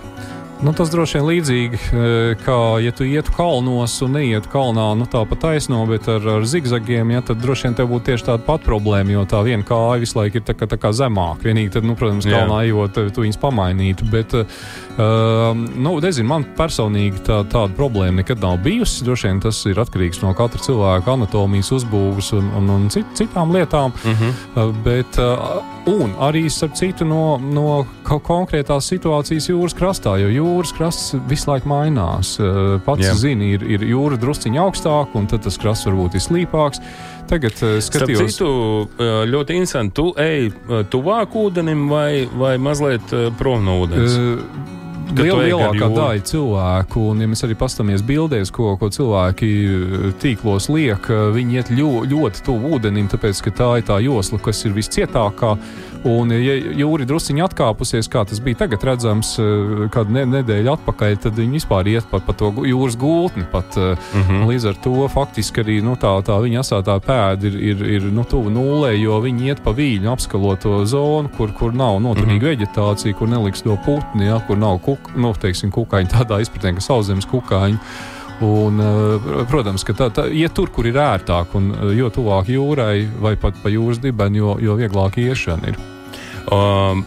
Nu, 0.63 0.71
tas 0.73 0.87
droši 0.87 1.17
vien 1.17 1.25
līdzīgi, 1.27 1.77
e, 1.77 2.35
kā 2.39 2.55
ja 2.79 2.93
tu 2.95 3.03
ietu 3.03 3.33
kalnos 3.35 3.97
un 4.05 4.13
neietu 4.15 4.47
kalnā, 4.53 4.85
nu 4.95 5.03
tā 5.11 5.19
pa 5.27 5.35
taisno, 5.35 5.81
bet 5.89 6.07
ar, 6.07 6.23
ar 6.37 6.45
zigzagiem, 6.47 7.11
ja, 7.11 7.23
tad 7.27 7.41
droši 7.43 7.67
vien 7.67 7.75
tev 7.75 7.89
būtu 7.91 8.07
tieši 8.07 8.27
tāda 8.29 8.45
pati 8.47 8.63
problēma, 8.69 9.11
jo 9.17 9.25
tā 9.27 9.41
viena 9.43 9.67
kāja 9.67 9.99
visu 9.99 10.15
laiku 10.15 10.39
ir 10.39 10.45
tā 10.47 10.55
tā 10.55 10.79
kā 10.79 10.93
zemāk. 10.95 11.43
Vienīgi, 11.43 11.73
tad, 11.75 11.87
nu, 11.87 11.97
protams, 11.99 12.27
kalnā 12.31 12.61
ejot, 12.69 13.01
tu 13.11 13.25
viņus 13.25 13.39
pamainītu. 13.41 14.07
Bet, 14.13 14.37
uh, 14.39 15.51
nu, 15.75 15.97
nezinu, 15.99 16.29
man 16.31 16.47
personīgi 16.55 17.25
tā, 17.27 17.41
tāda 17.51 17.75
problēma 17.75 18.23
nekad 18.23 18.39
nav 18.41 18.61
bijusi. 18.63 19.03
Droši 19.05 19.29
vien 19.29 19.43
tas 19.43 19.59
ir 19.67 19.83
atkarīgs 19.83 20.23
no 20.23 20.31
katra 20.39 20.63
cilvēka 20.63 21.17
anatomijas 21.17 21.73
uzbūves 21.75 22.31
un, 22.39 22.47
un, 22.61 22.71
un 22.77 22.87
cit, 22.95 23.11
citām 23.19 23.51
lietām. 23.53 23.91
Uh 23.91 24.23
-huh. 24.23 24.33
uh, 24.55 24.73
bet, 24.87 25.19
uh, 25.19 25.59
un 25.91 26.15
arī, 26.23 26.47
starp 26.49 26.79
citu, 26.79 27.05
no, 27.05 27.37
no 27.37 27.85
konkrētās 28.07 28.87
situācijas 28.87 29.51
jūras 29.51 29.75
krastā, 29.75 30.15
jo 30.23 30.31
jūras 30.31 30.44
krasts 30.75 31.15
visu 31.29 31.51
laiku 31.51 31.69
mainās. 31.71 32.35
Pats 32.85 33.05
yeah. 33.05 33.17
zini, 33.19 33.53
ir, 33.55 33.65
ir 33.75 33.85
jūra 33.89 34.19
drusciņā 34.21 34.63
augstāk, 34.63 35.15
un 35.17 35.27
tad 35.31 35.45
tas 35.45 35.59
krasts 35.61 35.87
varbūt 35.89 36.17
ir 36.17 36.25
slīpāks. 36.25 36.81
Tagad 37.29 37.57
uh, 37.65 37.79
skatījos, 37.81 38.35
citu, 38.35 38.49
eh, 39.01 39.23
ļoti 39.31 39.57
interesanti. 39.57 39.95
Tu 39.97 40.11
ej 40.21 40.51
tuvāk 40.93 41.33
ūdenim 41.41 41.87
vai, 41.89 42.25
vai 42.29 42.55
mazliet 42.61 43.13
prom 43.39 43.65
no 43.65 43.79
ūdens? 43.85 44.17
Uh, 44.19 44.73
liela, 45.13 45.41
lielākā 45.45 45.89
daļa 45.93 46.23
cilvēku, 46.27 47.07
un, 47.11 47.23
ja 47.23 47.29
mēs 47.29 47.43
arī 47.45 47.57
paskatāmies 47.59 48.03
bildēs, 48.05 48.51
ko, 48.53 48.73
ko 48.79 48.89
cilvēki 48.93 49.49
tīklos 50.21 50.69
liek, 50.73 51.09
viņi 51.35 51.59
iet 51.59 51.71
ļo, 51.73 51.91
ļoti 52.11 52.45
tuvu 52.45 52.75
ūdenim, 52.77 53.09
tāpēc 53.11 53.43
ka 53.45 53.53
tā 53.55 53.71
ir 53.79 53.87
tā 53.89 53.99
josla, 54.03 54.41
kas 54.41 54.65
ir 54.65 54.75
viscietākā. 54.77 55.55
Un, 56.05 56.29
ja 56.37 56.53
jūri 56.77 57.07
drusciņi 57.09 57.41
atkāpusies, 57.47 58.05
kā 58.13 58.21
tas 58.29 58.37
bija 58.43 58.59
tagad 58.59 58.83
redzams, 58.85 59.31
eh, 59.41 59.87
kādu 59.93 60.13
ne, 60.13 60.25
nedēļu 60.35 60.75
atpakaļ, 60.75 61.15
tad 61.23 61.39
viņi 61.39 61.57
vispār 61.57 61.89
iet 61.89 62.05
pat 62.11 62.27
pa 62.27 62.35
to 62.37 62.51
jūras 62.61 62.97
gultni. 63.01 63.45
Pat, 63.51 63.75
mm 63.75 64.21
-hmm. 64.21 64.45
Līdz 64.45 64.67
ar 64.69 64.75
to 64.83 65.07
faktiski 65.09 65.63
arī 65.63 65.81
nu, 65.81 65.95
tā, 65.95 66.13
tā 66.21 66.37
viņa 66.41 66.61
asātā 66.61 66.99
pēda 67.01 67.47
ir, 67.49 67.55
ir, 67.55 67.85
ir 67.97 68.03
nu, 68.13 68.23
tuvu 68.23 68.49
nulē, 68.49 68.93
jo 69.01 69.19
viņi 69.21 69.47
iet 69.49 69.63
pa 69.63 69.71
vīļu 69.71 70.11
apskaloto 70.11 70.85
zonu, 70.85 71.29
kur, 71.37 71.51
kur 71.53 71.73
nav 71.73 71.99
noturīga 71.99 72.33
mm 72.33 72.39
-hmm. 72.39 72.49
veģetācija, 72.49 73.13
kur 73.13 73.27
neliks 73.27 73.61
to 73.61 73.77
putni, 73.85 74.25
ja, 74.25 74.39
kur 74.47 74.57
nav 74.57 74.77
kuk, 74.79 75.15
nu, 75.15 75.33
teiksim, 75.33 75.71
kukaiņu 75.71 76.09
tādā 76.09 76.41
izpratnē, 76.41 76.75
ka 76.75 76.81
sauszemes 76.81 77.25
kukaiņu. 77.25 77.77
Un, 78.41 78.79
eh, 78.79 79.45
protams, 79.49 79.83
ka 79.83 79.93
tā, 79.93 80.09
tā 80.09 80.29
iet 80.31 80.53
tur, 80.53 80.69
kur 80.69 80.85
ir 80.85 80.93
ērtāk, 80.93 81.45
un 81.53 81.73
jo 81.97 82.09
tuvāk 82.09 82.45
jūrai 82.45 83.07
vai 83.21 83.35
pat 83.35 83.53
pa 83.63 83.69
jūras 83.69 83.97
dibeni, 83.97 84.37
jo, 84.37 84.57
jo 84.59 84.75
vieglāk 84.75 85.17
iešana 85.17 85.67
ir. 85.67 85.94
Um, 86.51 87.05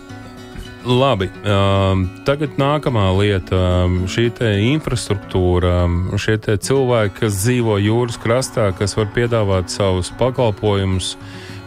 Labi, 0.88 1.27
um, 1.44 2.05
tagad 2.24 2.55
nākamā 2.57 3.11
lieta 3.18 3.59
um,- 3.85 4.07
šī 4.12 4.31
infrastruktūra, 4.72 5.85
um, 5.85 6.16
šie 6.16 6.38
cilvēki, 6.38 7.14
kas 7.18 7.42
dzīvo 7.42 7.77
jūras 7.83 8.16
krastā, 8.16 8.70
kas 8.72 8.96
var 8.96 9.11
piedāvāt 9.12 9.68
savus 9.68 10.11
pakalpojumus, 10.18 11.16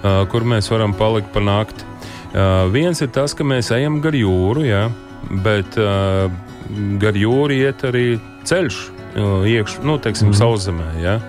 uh, 0.01 0.25
kur 0.25 0.41
mēs 0.41 0.71
varam 0.71 0.93
palikt 0.93 1.31
pa 1.33 1.39
nakti. 1.39 1.83
Uh, 2.33 2.71
viens 2.71 3.01
ir 3.01 3.11
tas, 3.11 3.33
ka 3.33 3.43
mēs 3.43 3.69
ejam 3.75 4.01
gar 4.01 4.13
jūru, 4.15 4.65
ja, 4.65 4.89
bet 5.29 5.77
uh, 5.77 6.31
gar 6.97 7.13
jūru 7.13 7.53
iet 7.53 7.83
arī 7.83 8.17
ceļš 8.47 8.79
uh, 9.19 9.45
iekšā, 9.45 9.83
nu, 9.83 9.99
teiksim, 9.99 10.31
mm. 10.31 10.39
sauszemē. 10.39 10.89
Ja, 11.03 11.19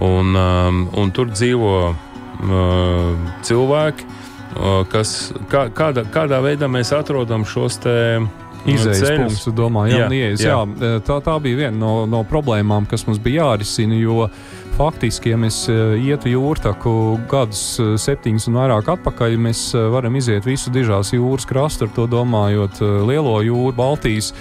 un, 0.00 0.34
um, 0.34 0.88
un 0.96 1.12
tur 1.12 1.28
dzīvo 1.30 1.74
uh, 1.92 3.28
cilvēki 3.46 4.17
kas, 4.92 5.32
kā, 5.50 5.68
kādā, 5.74 6.04
kādā 6.12 6.42
veidā 6.44 6.68
mēs 6.70 6.92
atrodam 6.96 7.46
šos 7.46 7.78
te, 7.84 7.96
Izējas 8.68 9.00
ceļus. 9.00 9.18
punkts, 9.22 9.48
domāju, 9.56 9.94
jā, 9.94 9.98
Jā, 10.02 10.08
ieejas, 10.12 10.40
jā. 10.42 10.54
jā. 10.82 10.96
Tā, 11.06 11.18
tā 11.24 11.34
bija 11.40 11.60
viena 11.62 11.78
no, 11.78 11.92
no 12.10 12.24
problēmām, 12.28 12.88
kas 12.90 13.06
mums 13.06 13.20
bija 13.22 13.46
jārisina. 13.46 13.96
Jo 13.96 14.26
faktiski, 14.76 15.32
ja 15.32 15.38
mēs 15.40 15.62
eh, 15.72 15.94
ietu 16.10 16.30
jūrtaku 16.34 16.92
gadus 17.30 17.62
eh, 17.82 17.94
septiņus 17.98 18.48
un 18.50 18.58
vairāk 18.60 18.90
atpakaļ, 18.96 19.38
mēs 19.48 19.62
eh, 19.78 19.86
varam 19.94 20.18
iziet 20.20 20.46
visu 20.46 20.70
dižās 20.74 21.14
jūras 21.16 21.46
krastu, 21.48 21.86
ar 21.88 21.94
to 21.96 22.06
domājot 22.10 22.82
eh, 22.82 22.96
lielo 23.08 23.38
jūru, 23.46 23.72
Baltijas. 23.78 24.34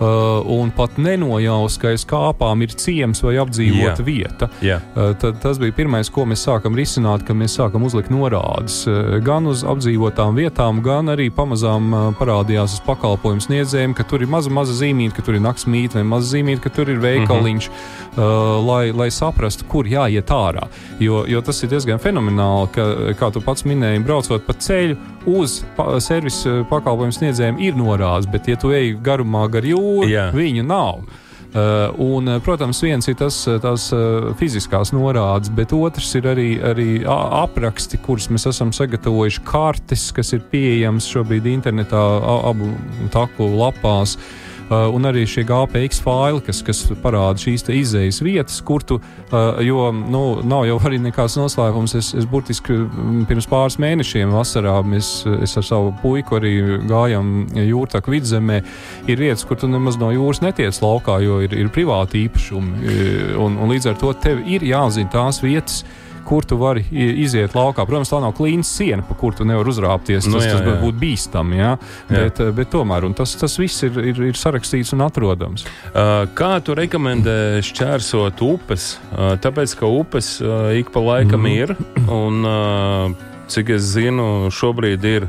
Uh, 0.00 0.40
un 0.50 0.70
pat 0.74 0.96
nenojaus, 0.98 1.76
ka 1.78 1.92
aiz 1.92 2.02
kāpām 2.08 2.64
ir 2.64 2.72
ciems 2.74 3.20
vai 3.22 3.36
apdzīvota 3.38 4.00
Jā. 4.00 4.06
vieta. 4.06 4.48
Jā. 4.64 4.80
Uh, 4.96 5.12
Tad 5.22 5.38
tas 5.42 5.60
bija 5.62 5.74
pirmais, 5.76 6.08
ko 6.10 6.24
mēs 6.26 6.42
sākam 6.48 6.74
risināt, 6.74 7.22
kad 7.28 7.36
mēs 7.38 7.54
sākam 7.58 7.84
uzlikt 7.86 8.10
norādes 8.10 8.80
uh, 8.90 9.20
gan 9.22 9.46
uz 9.46 9.62
apdzīvotām 9.68 10.34
vietām, 10.40 10.80
gan 10.82 11.12
arī 11.12 11.28
pamazām 11.30 11.92
uh, 11.92 12.08
parādījās 12.18 12.78
uz 12.78 12.82
pakalpojumu 12.88 13.44
sniedzējiem, 13.44 13.94
ka 13.94 14.06
tur 14.08 14.24
ir 14.24 14.32
maza, 14.32 14.50
maza 14.50 14.74
zīmīte, 14.80 15.14
ka 15.20 15.26
tur 15.28 15.38
ir 15.38 15.44
naktsmītne 15.44 16.00
vai 16.00 16.08
maza 16.16 16.32
zīmīte, 16.32 16.64
ka 16.64 16.74
tur 16.74 16.90
ir 16.90 16.98
veikaliņš, 17.04 17.70
mm 17.70 17.76
-hmm. 17.76 18.18
uh, 18.18 18.58
lai, 18.66 18.82
lai 18.90 19.10
saprastu, 19.14 19.68
kur 19.70 19.86
jāiet 19.86 20.34
ārā. 20.34 20.66
Jo, 20.98 21.22
jo 21.28 21.44
tas 21.46 21.62
ir 21.62 21.70
diezgan 21.76 22.02
fenomenāli, 22.02 22.72
ka, 22.74 22.88
kā 23.20 23.30
tu 23.30 23.44
pats 23.44 23.68
minēji, 23.68 24.02
braucot 24.02 24.46
pa 24.46 24.58
ceļu 24.58 24.96
uz 25.28 25.60
pa, 25.76 25.96
servisu 26.02 26.62
pakalpojumu 26.70 27.16
sniedzējiem, 27.16 27.60
ir 27.62 27.76
norādes, 27.78 28.28
bet, 28.30 28.48
ja 28.50 28.58
tu 28.60 28.72
ej 28.74 28.96
garumā 29.04 29.46
gar 29.52 29.66
jūru, 29.66 30.08
Jā. 30.10 30.30
viņu 30.34 30.64
nav. 30.66 31.04
Uh, 31.52 31.90
un, 32.00 32.30
uh, 32.32 32.38
protams, 32.40 32.78
viens 32.80 33.04
ir 33.10 33.16
tas, 33.20 33.42
tās 33.60 33.90
uh, 33.92 34.30
fiziskās 34.40 34.94
norādes, 34.96 35.50
bet 35.52 35.74
otrs 35.76 36.14
ir 36.16 36.30
arī, 36.30 36.46
arī 36.64 36.86
apraksti, 37.04 38.00
kurus 38.00 38.30
mēs 38.32 38.48
esam 38.48 38.72
sagatavojuši, 38.72 39.42
kartes, 39.44 40.06
kas 40.16 40.32
ir 40.32 40.40
pieejamas 40.48 41.10
šobrīd 41.12 41.50
internetā, 41.52 42.00
abu 42.48 42.72
taku 43.12 43.50
lapās. 43.60 44.16
Uh, 44.16 44.51
un 44.70 45.08
arī 45.08 45.24
šie 45.28 45.44
GPX 45.48 46.02
faili, 46.04 46.42
kas, 46.46 46.62
kas 46.66 46.82
parāda 47.02 47.40
šīs 47.42 47.66
izējas 47.72 48.20
vietas, 48.24 48.60
kur 48.64 48.84
tu, 48.86 48.98
uh, 48.98 49.60
jo 49.64 49.88
nu, 49.92 50.22
nav 50.46 50.66
jau 50.68 50.78
arī 50.86 51.00
nekāds 51.02 51.36
noslēpums. 51.40 51.96
Es, 51.98 52.12
es 52.18 52.28
burtiski 52.28 52.76
mm, 52.76 53.24
pirms 53.30 53.48
pāris 53.50 53.78
mēnešiem 53.82 54.32
vasarā 54.34 54.78
mēs, 54.86 55.12
es 55.42 55.56
ar 55.58 55.66
savu 55.66 55.92
puiku 56.02 56.38
arī 56.38 56.54
gājām 56.88 57.32
jūrtaku 57.58 58.16
vidzemē. 58.16 58.62
Ir 59.10 59.24
vietas, 59.24 59.44
kur 59.48 59.60
tu 59.60 59.70
nemaz 59.70 59.98
no 60.00 60.12
jūras 60.14 60.42
netiec 60.44 60.78
laukā, 60.82 61.18
jo 61.24 61.40
ir, 61.44 61.56
ir 61.58 61.72
privāti 61.72 62.26
īpašumi. 62.26 62.78
E, 62.82 63.10
Un, 63.42 63.56
un 63.58 63.70
līdz 63.72 63.90
ar 63.90 63.98
to 63.98 64.12
tev 64.22 64.42
ir 64.48 64.64
jāzina 64.66 65.10
tās 65.12 65.40
vietas. 65.42 65.82
Kur 66.24 66.44
tu 66.48 66.56
vari 66.56 66.84
iziet 66.92 67.52
laukā? 67.56 67.84
Protams, 67.88 68.08
tā 68.12 68.20
nav 68.22 68.32
klīna 68.38 68.64
siena, 68.64 69.02
pa 69.02 69.14
kuru 69.18 69.36
tu 69.40 69.44
nevari 69.48 69.68
uzrāpties. 69.72 70.22
Tas, 70.24 70.30
Nu, 70.30 70.38
nu, 70.38 70.44
jā, 70.44 70.52
tas 70.52 70.60
jā. 70.62 70.66
var 70.70 70.78
būt 70.84 71.00
bīstami. 71.02 71.58
Jā? 71.58 71.70
Jā. 72.08 72.22
Bet, 72.22 72.40
eh, 72.40 72.50
bet 72.52 72.70
tomēr 72.70 73.08
tas, 73.18 73.34
tas 73.36 73.56
viss 73.58 73.82
ir, 73.82 73.98
ir, 74.12 74.22
ir 74.30 74.38
sarakstīts 74.38 74.92
un 74.94 75.00
atrodams. 75.04 75.66
Uh, 75.92 76.24
Kā 76.38 76.52
tu 76.64 76.74
rekomendē 76.78 77.58
šķērsot 77.66 78.40
upes? 78.46 78.98
Uh, 79.12 79.34
Tāpēc, 79.42 79.74
ka 79.78 79.86
upes 79.90 80.40
ik 80.78 80.92
pa 80.94 81.00
laikam 81.00 81.42
Mhm. 81.42 81.46
ir, 81.52 81.76
un 82.08 83.16
cik 83.48 83.70
es 83.74 83.82
zinu, 83.96 84.48
šobrīd 84.50 85.04
ir 85.04 85.26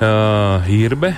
uh, 0.00 0.62
irbe. 0.68 1.14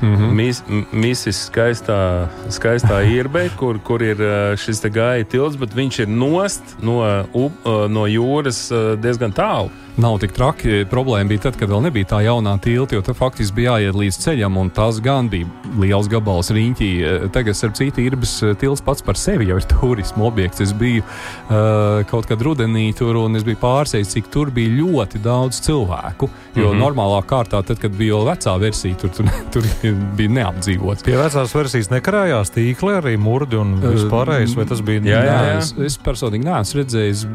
Mm 0.00 0.16
-hmm. 0.16 0.30
Mis, 0.32 0.62
m- 0.68 0.86
misis 0.92 1.50
skaistā, 1.50 2.28
skaistā 2.48 3.02
irbe, 3.18 3.50
kur, 3.56 3.78
kur 3.78 4.02
ir 4.02 4.16
uh, 4.20 4.56
šis 4.56 4.80
gāja 4.82 5.24
tilts, 5.24 5.56
bet 5.56 5.74
viņš 5.74 6.00
ir 6.02 6.08
nost 6.08 6.62
no, 6.82 7.00
uh, 7.34 7.88
no 7.88 8.06
jūras 8.06 8.70
uh, 8.72 8.98
diezgan 9.00 9.32
tālu. 9.32 9.70
Nav 10.00 10.16
tik 10.22 10.32
traki. 10.32 10.84
Problēma 10.88 11.28
bija 11.28 11.42
tad, 11.48 11.56
kad 11.60 11.68
vēl 11.68 11.82
nebija 11.84 12.08
tā 12.14 12.20
jaunā 12.24 12.54
tilta, 12.62 12.94
jo 12.96 13.02
tur 13.04 13.16
faktiski 13.18 13.58
bija 13.58 13.74
jāiet 13.76 13.98
līdz 13.98 14.18
ceļam, 14.22 14.56
un 14.56 14.70
tas 14.72 14.96
gan 15.04 15.28
bija 15.28 15.48
liels 15.76 16.08
gabals 16.08 16.48
riņķī. 16.56 16.88
Tagad, 17.34 17.58
starp 17.58 17.76
citu, 17.76 18.00
Irbas 18.06 18.32
tilts 18.60 18.80
pats 18.86 19.04
par 19.04 19.18
sevi 19.20 19.50
jau 19.50 19.58
ir 19.60 19.66
turismu 19.74 20.24
objekts. 20.30 20.62
Es 20.64 20.72
biju 20.76 21.02
uh, 21.04 22.00
kaut 22.08 22.30
kad 22.30 22.40
rudenī 22.40 22.86
tur, 22.96 23.18
un 23.20 23.36
es 23.36 23.44
biju 23.44 23.60
pārsteigts, 23.60 24.14
cik 24.16 24.32
tur 24.32 24.54
bija 24.54 24.72
ļoti 24.78 25.20
daudz 25.24 25.60
cilvēku. 25.68 26.30
Jo 26.54 26.70
mm. 26.70 26.72
-hmm. 26.72 26.82
normālā 26.86 27.20
kārtā, 27.28 27.60
tad, 27.66 27.82
kad 27.82 27.92
bija 27.92 28.16
vēl 28.16 28.32
vecā 28.32 28.56
versija, 28.64 28.96
tur, 29.04 29.12
tur, 29.16 29.28
tur 29.52 29.70
bija 30.16 30.36
neapdzīvots. 30.40 31.04
Pie 31.04 31.18
vecās 31.20 31.54
versijas 31.54 31.92
nekarājās 31.92 32.56
tīkli, 32.56 32.96
arī 33.02 33.18
murdi 33.20 33.60
un 33.60 33.76
vispārējais, 33.84 34.56
vai 34.56 34.68
tas 34.70 34.80
bija? 34.80 35.04
Jā, 35.04 35.24
jā, 35.28 35.40
jā. 35.50 35.56
Es, 35.58 35.74
es 35.92 36.00
personīgi 36.00 36.48
neesmu 36.48 36.80
redzējis. 36.80 37.26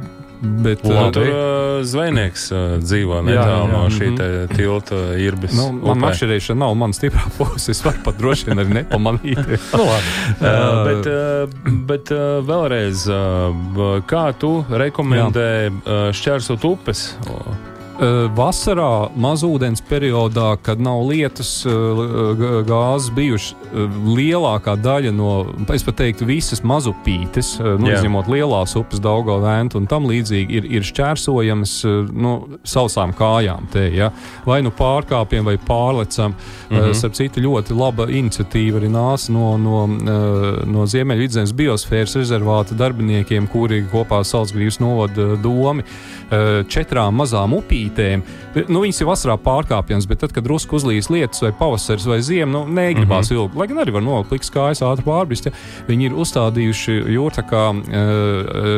Bet, 0.65 0.83
Labi. 0.85 1.05
uh, 1.05 1.11
Tur 1.15 1.29
uh, 1.29 1.83
zvejnieks 1.85 2.47
uh, 2.51 2.63
dzīvo 2.81 3.21
netālu 3.25 3.67
no 3.71 3.83
mhm. 3.85 3.95
šī 3.97 4.09
te 4.17 4.29
tilta 4.55 5.01
irbis. 5.21 5.55
Nu, 5.57 5.69
man 5.75 5.97
upē. 5.97 6.07
mašīnēšana 6.07 6.61
nav 6.63 6.75
mana 6.79 6.97
stiprā 6.97 7.25
puse. 7.37 7.73
Es 7.75 7.83
varu 7.85 8.03
pat 8.05 8.19
droši 8.21 8.49
vien 8.49 8.63
arī 8.63 8.79
nepamanīt. 8.81 9.43
Nu, 9.75 9.83
labi. 9.89 10.11
Uh, 10.39 10.81
bet 10.87 11.07
uh, 11.11 11.71
bet 11.89 12.11
uh, 12.13 12.39
vēlreiz, 12.45 13.05
uh, 13.11 14.01
kā 14.07 14.27
tu 14.39 14.57
rekomendē 14.69 15.49
uh, 15.69 16.09
šķērsot 16.15 16.67
upes? 16.69 17.07
Uh, 17.27 17.74
Vasarā, 18.35 19.09
mazūdens 19.15 19.79
periodā, 19.87 20.55
kad 20.61 20.81
nav 20.83 21.05
lietus, 21.07 21.65
uh, 21.65 22.01
g- 22.35 22.63
gāzes 22.67 23.11
bijušas, 23.15 23.55
lielākā 24.05 24.75
daļa 24.79 25.11
no, 25.15 25.29
es 25.73 25.83
pat 25.83 25.97
teiktu, 26.01 26.27
visas 26.27 26.61
mazupītes, 26.63 27.55
nu, 27.79 27.89
izņemot 27.91 28.27
lielās 28.31 28.75
upes, 28.79 28.99
Daugo 29.03 29.37
vēntu 29.43 29.79
un 29.79 29.87
tam 29.87 30.07
līdzīgi, 30.09 30.57
ir, 30.59 30.67
ir 30.77 30.87
šķērsojamas 30.87 31.73
nu, 32.11 32.33
sausām 32.67 33.13
kājām. 33.15 33.69
Te, 33.71 33.87
ja? 33.95 34.11
Vai 34.45 34.61
nu 34.65 34.71
pārkāpjam, 34.75 35.47
vai 35.47 35.57
pārlecam. 35.57 36.35
Mm. 36.69 36.77
-hmm. 36.77 36.93
Starp 36.93 37.15
citu, 37.15 37.41
ļoti 37.41 37.75
laba 37.77 38.07
iniciatīva 38.09 38.79
arī 38.79 38.89
nāca 38.91 39.31
no, 39.31 39.57
no, 39.57 39.87
no 40.65 40.85
Ziemeļvidzemes 40.85 41.53
biosfēras 41.53 42.15
rezervāta 42.15 42.75
darbiniekiem, 42.75 43.47
kuri 43.47 43.85
kopā 43.91 44.19
ar 44.19 44.25
Salzgrības 44.25 44.79
novada 44.79 45.35
domu 45.35 45.83
četrām 46.67 47.15
mazām 47.15 47.53
upītēm. 47.85 48.23
Nu, 48.69 48.81
viņas 48.83 49.01
ir 49.01 49.09
vasarā 49.09 49.35
pārkāpjamas, 49.41 50.07
bet 50.07 50.23
tad, 50.23 50.33
kad 50.35 50.45
drusku 50.45 50.79
uzlīs 50.79 51.09
lietus 51.11 51.43
vai 51.43 51.51
pavasaris 51.55 52.07
vai 52.07 52.21
ziema, 52.21 52.51
nu, 52.51 52.65
negribās 52.67 53.29
mm 53.29 53.35
-hmm. 53.35 53.41
ilgi. 53.41 53.57
Lai 53.59 53.67
gan 53.67 53.77
arī 53.83 53.93
var 53.93 54.03
nolikt 54.03 54.29
pliks 54.29 54.51
kājas 54.51 54.81
ātri 54.81 55.05
pārbrist. 55.05 55.45
Ja. 55.45 55.51
Viņi 55.87 56.05
ir 56.05 56.13
uzstādījuši 56.13 56.99
jūrtakā 57.15 57.63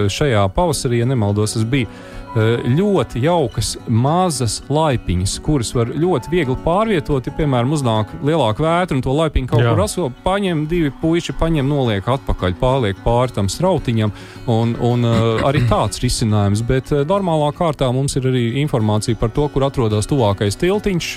šajā 0.10 0.48
pavasarī, 0.56 1.00
ja 1.00 1.06
nemaldos, 1.06 1.54
tas 1.54 1.64
bija 1.64 1.88
eh, 1.88 2.66
ļoti 2.66 3.22
jaukas, 3.24 3.78
mazas 3.88 4.62
laipiņas, 4.70 5.40
kuras 5.40 5.74
var 5.76 5.88
ļoti 5.88 6.32
viegli 6.32 6.58
pārvietot. 6.66 7.28
Ja, 7.28 7.34
piemēram, 7.38 7.72
uznāk 7.72 8.08
lielāka 8.24 8.64
vētra 8.64 8.96
un 8.96 9.02
to 9.02 9.14
laipiņu 9.14 9.48
kaut 9.48 9.62
Jā. 9.62 9.74
kur 9.74 9.84
asko, 9.84 10.12
paņem 10.24 10.68
divi 10.68 10.92
puiši, 11.02 11.34
paņem, 11.34 11.68
noliek 11.68 12.08
atpakaļ, 12.08 12.58
pārliek 12.60 12.98
pāri 13.04 13.34
tam 13.34 13.50
strautiņam. 13.50 14.12
Un, 14.48 14.76
un 14.82 15.04
arī 15.44 15.62
tāds 15.68 16.00
risinājums. 16.00 16.62
Bet 16.68 16.92
normālā 16.92 17.52
kārtā 17.54 17.92
mums 17.94 18.16
ir 18.16 18.24
arī 18.30 18.46
informācija 18.62 18.97
par 19.20 19.30
to, 19.36 19.46
kur 19.54 19.68
atrodas 19.68 20.10
tuvākais 20.10 20.58
tiltiņš. 20.60 21.12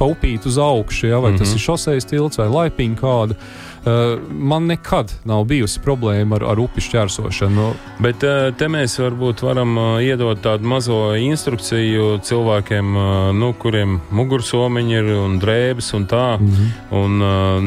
Pa 0.00 0.08
upīti 0.08 0.48
uz 0.48 0.56
augšu, 0.58 1.06
ja, 1.10 1.18
vai 1.18 1.30
mm 1.30 1.34
-hmm. 1.34 1.38
tas 1.38 1.48
Mhm. 1.48 1.56
ir 1.56 1.60
šoseis 1.60 2.04
tilts 2.08 2.38
vai 2.38 2.48
laipiņa 2.48 2.96
kāda. 2.96 3.34
Uh, 3.80 4.20
man 4.28 4.66
nekad 4.68 5.12
nav 5.24 5.44
bijusi 5.48 5.80
problēma 5.80 6.36
ar, 6.36 6.42
ar 6.52 6.58
upi 6.60 6.80
šķērsošanu. 6.84 7.54
Nu, 7.54 7.72
Bet 7.98 8.22
uh, 8.22 8.50
te 8.56 8.66
mēs 8.68 8.98
varbūt 9.00 9.40
varam 9.42 9.78
uh, 9.78 10.02
iedot 10.04 10.36
tādu 10.44 10.68
mazo 10.68 11.14
instrukciju 11.16 12.18
cilvēkiem, 12.20 12.92
nu, 13.40 13.52
kuriem 13.56 14.00
mugursomiņi 14.10 14.92
ir 14.98 15.08
un 15.16 15.38
drēbes 15.40 15.94
un 15.96 16.06
tā. 16.06 16.38
mm 16.40 16.46
-hmm. 16.46 16.68
Un 16.90 17.18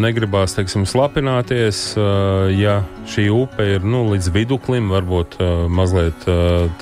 negribās, 0.01 0.53
teiksim, 0.55 0.85
slapināties, 0.85 1.97
ja 2.57 2.83
šī 3.07 3.29
upe 3.31 3.63
ir 3.75 3.83
nu, 3.83 4.05
līdz 4.13 4.31
viduklim, 4.31 4.89
varbūt 4.89 5.37
mazliet 5.69 6.25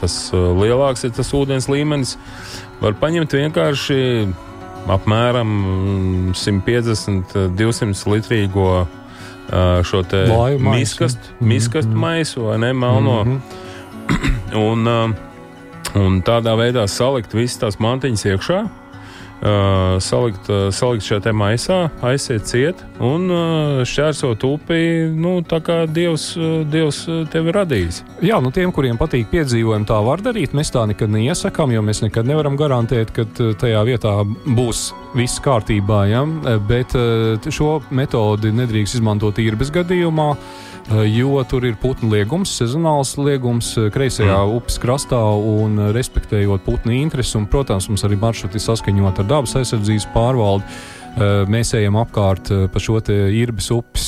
tas 0.02 0.32
lielāks 0.34 1.06
ir 1.06 1.12
tas 1.12 1.34
ūdens 1.34 1.70
līmenis. 1.70 2.18
Var 2.82 2.94
paņemt 2.94 3.32
vienkārši 3.34 4.28
apmēram 4.90 5.48
mm, 5.48 6.32
150-200 6.38 8.14
litrīgo 8.14 8.68
uh, 8.82 8.88
šo 9.86 10.04
te 10.04 10.26
miskastu, 10.60 11.34
Mhm, 11.40 11.50
miskastu 11.50 11.92
mhm. 11.92 12.00
maisu 12.00 12.48
vai 12.50 12.58
ne, 12.58 12.74
melno. 12.74 13.24
Mhm. 13.24 13.38
Un, 14.72 14.88
uh, 14.88 15.12
un 15.96 16.22
tādā 16.28 16.58
veidā 16.60 16.84
salikt 16.88 17.32
visas 17.34 17.58
tās 17.62 17.78
mantiņas 17.80 18.26
iekšā. 18.28 18.62
Salikt, 20.04 20.50
salikt 20.76 21.06
šajā 21.08 21.22
te 21.24 21.32
maisā, 21.34 21.78
aiziet 22.06 22.46
ciet 22.46 22.84
un 23.02 23.34
šķērsot 23.88 24.46
upi, 24.48 24.80
nu, 25.18 25.40
tā 25.48 25.62
kā 25.66 25.82
Dievs, 25.90 26.32
Dievs 26.72 27.04
tevi 27.34 27.54
radījis. 27.56 28.02
Jā, 28.26 28.40
nu 28.44 28.54
tiem, 28.54 28.74
kuriem 28.76 29.00
patīk 29.02 29.32
piedzīvojumi, 29.34 29.88
tā 29.90 30.00
var 30.06 30.24
darīt. 30.24 30.56
Mēs 30.58 30.74
tā 30.74 30.86
nekad 30.90 31.12
neiesakām, 31.14 31.74
jo 31.76 31.84
mēs 31.86 32.04
nekad 32.06 32.30
nevaram 32.30 32.58
garantēt, 32.60 33.14
ka 33.16 33.26
tajā 33.34 33.84
vietā 33.88 34.18
būs 34.46 34.92
viss 35.18 35.42
kārtībā. 35.44 36.04
Ja? 36.12 36.26
Bet 36.68 36.96
šo 37.50 37.80
metodi 37.90 38.54
nedrīkst 38.56 39.00
izmantot 39.00 39.42
īrbes 39.42 39.74
gadījumā. 39.74 40.34
Jo 41.08 41.44
tur 41.48 41.64
ir 41.64 41.76
putnu 41.80 42.10
liegums, 42.12 42.52
sezonāls 42.58 43.14
liegums 43.22 43.70
kreisajā 43.94 44.40
mm. 44.42 44.56
upes 44.58 44.80
krastā, 44.82 45.20
un 45.38 45.78
respektējot 45.96 46.66
putnu 46.66 46.96
intereses, 46.98 47.38
un, 47.38 47.46
protams, 47.48 47.88
mums 47.88 48.04
arī 48.08 48.18
maršruti 48.20 48.60
saskaņot 48.60 49.22
ar 49.22 49.30
dabas 49.30 49.54
aizsardzības 49.62 50.10
pārvaldi. 50.16 50.82
Mēs 51.52 51.74
ejam 51.76 51.98
apkārt 52.00 52.48
pa 52.72 52.82
šo 52.82 53.02
īrbas 53.04 53.68
upes 53.76 54.06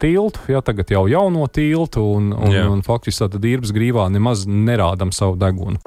tiltu, 0.00 0.44
jā, 0.52 0.62
tagad 0.64 0.92
jau 0.94 1.04
jauno 1.10 1.48
tiltu, 1.50 2.04
un, 2.16 2.30
un, 2.32 2.54
Jā. 2.54 2.68
un 2.70 2.84
faktiski 2.86 3.26
tad 3.26 3.44
īrbas 3.44 3.74
grīvā 3.74 4.06
nemaz 4.14 4.46
nerādam 4.46 5.10
savu 5.12 5.36
degunu. 5.40 5.82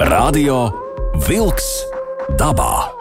Radio 0.00 0.68
Wolks 1.28 1.70
dabā. 2.40 2.93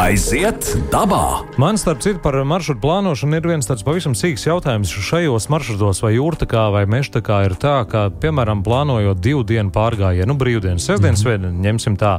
Aiziet 0.00 0.64
dabā! 0.88 1.42
Man, 1.60 1.76
starp 1.76 2.00
citu, 2.00 2.20
par 2.24 2.38
maršrutu 2.48 2.80
plānošanu 2.80 3.36
ir 3.36 3.48
viens 3.50 3.68
tāds 3.68 3.84
pavisam 3.84 4.14
sīks 4.16 4.46
jautājums. 4.46 4.92
Šajos 5.08 5.50
maršrutos 5.52 6.00
vai 6.00 6.14
jūrtakā 6.14 6.62
vai 6.72 6.86
mežtakā 6.88 7.42
ir 7.46 7.56
tā, 7.60 7.74
ka, 7.90 8.06
piemēram, 8.22 8.62
plānojot 8.64 9.20
divu 9.20 9.44
dienu 9.44 9.74
pārgājienu, 9.74 10.30
nu, 10.32 10.38
brīvdienas, 10.40 10.88
sestdienas, 10.88 11.20
mm 11.20 11.28
-hmm. 11.28 11.42
svētdienas, 11.42 11.66
ņemsim 11.68 12.00
tā, 12.00 12.14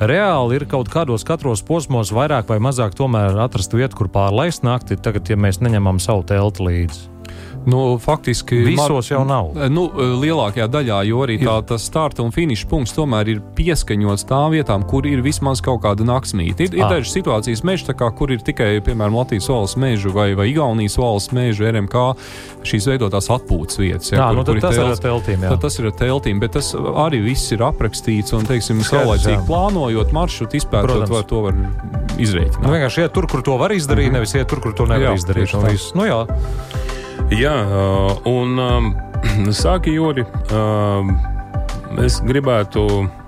reāli 0.00 0.56
ir 0.56 0.66
kaut 0.66 0.88
kādos 0.88 1.26
katros 1.28 1.62
posmos 1.62 2.12
vairāk 2.12 2.48
vai 2.48 2.58
mazāk 2.58 2.96
tomēr 2.96 3.36
atrast 3.44 3.76
vietu, 3.76 3.96
kur 3.96 4.08
pārlaist 4.08 4.64
nakti, 4.64 4.96
tagad, 4.96 5.28
ja 5.28 5.36
mēs 5.36 5.60
neņemam 5.60 6.00
savu 6.00 6.22
telti 6.22 6.62
līdzi. 6.62 7.17
Nu, 7.68 7.98
faktiski 8.00 8.62
Visos 8.64 9.10
jau 9.10 9.20
nav. 9.28 9.50
Nu, 9.68 9.86
lielākajā 10.22 10.66
daļā, 10.72 10.98
jo 11.10 11.20
arī 11.26 11.36
tā, 11.42 11.58
tas 11.68 11.84
starta 11.88 12.22
un 12.24 12.32
finiša 12.32 12.68
punkts 12.70 12.94
tomēr 12.96 13.28
ir 13.34 13.42
pieskaņots 13.58 14.24
tām 14.30 14.54
vietām, 14.54 14.86
kur 14.88 15.04
ir 15.06 15.20
vismaz 15.24 15.60
kaut 15.64 15.82
kāda 15.84 16.06
naktsmītne. 16.08 16.68
Ir, 16.68 16.74
ir 16.78 16.84
Ah. 16.86 16.94
dažas 16.96 17.12
situācijas 17.12 17.62
mežā, 17.68 17.92
kā, 17.98 18.08
kur 18.16 18.32
ir 18.32 18.40
tikai, 18.40 18.80
piemēram, 18.80 19.14
Latvijas 19.18 19.48
valsts 19.52 19.76
meža 19.76 20.12
vai, 20.14 20.32
vai 20.38 20.48
Igaunijas 20.52 20.96
valsts 20.96 21.32
meža, 21.36 21.68
RMK, 21.72 22.16
šīs 22.64 22.88
veidotās 22.88 23.28
atpūtas 23.28 23.78
vietas. 23.78 24.10
Jā, 24.12 24.30
nu, 24.34 24.44
tad 24.44 24.56
ir 24.56 24.62
tas 24.64 24.74
ir 24.76 24.82
ar 24.82 24.88
telts. 24.96 25.04
teltīm. 25.04 25.44
jā. 25.44 25.60
Tas 25.60 25.78
ir 25.78 25.86
ar 25.90 25.96
teltīm, 26.00 26.40
bet 26.40 26.52
tas 26.56 26.72
arī 26.74 27.22
viss 27.24 27.52
ir 27.52 27.58
aprakstīts 27.68 28.32
un, 28.32 28.46
teiksim, 28.48 28.80
jā. 28.80 29.44
plānojot 29.46 30.12
maršrutu, 30.16 30.56
izpētot, 30.56 31.04
Protams. 31.04 31.10
var, 31.10 31.22
to 31.28 31.42
var 31.42 31.54
izrēķināt. 32.18 32.62
Nu, 32.64 32.72
vienkārši 32.72 33.04
iet 33.04 33.12
tur, 33.14 33.26
kur 33.30 33.42
to 33.42 33.56
var 33.60 33.70
izdarīt, 33.76 34.12
nevis 34.12 34.32
iet 34.34 34.48
tur, 34.48 34.60
kur 34.64 34.72
to 34.72 34.86
nevar 34.88 35.12
Jā, 35.12 35.18
izdarīt. 35.20 35.52
Nu, 35.94 36.06
jā, 36.08 36.24
Jā, 37.28 37.52
un 38.24 38.56
sāki 39.52 39.92
Juri. 39.98 40.22
Es 42.00 42.20
gribētu 42.24 42.84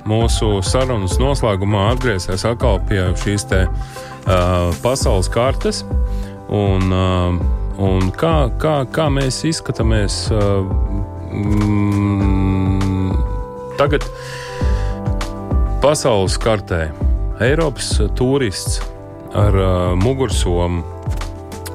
mūsu 0.09 0.63
sarunas 0.65 1.19
noslēgumā 1.21 1.91
atgriezties 1.91 2.47
atkal 2.49 2.81
pie 2.89 3.03
šīs 3.21 3.45
te, 3.51 3.59
pasaules 4.81 5.29
kartes. 5.33 5.83
Un, 6.49 6.89
un 7.77 8.09
kā, 8.17 8.49
kā, 8.63 8.89
kā 8.89 9.07
mēs 9.13 9.45
izskatāmies 9.51 10.33
mm, 11.35 13.13
tagad 13.77 14.09
pasaules 15.85 16.41
kartē? 16.41 16.89
Eiropas 17.41 18.01
turists 18.17 18.81
ar 19.37 19.55
uh, 19.57 19.95
mugursomu 19.97 20.83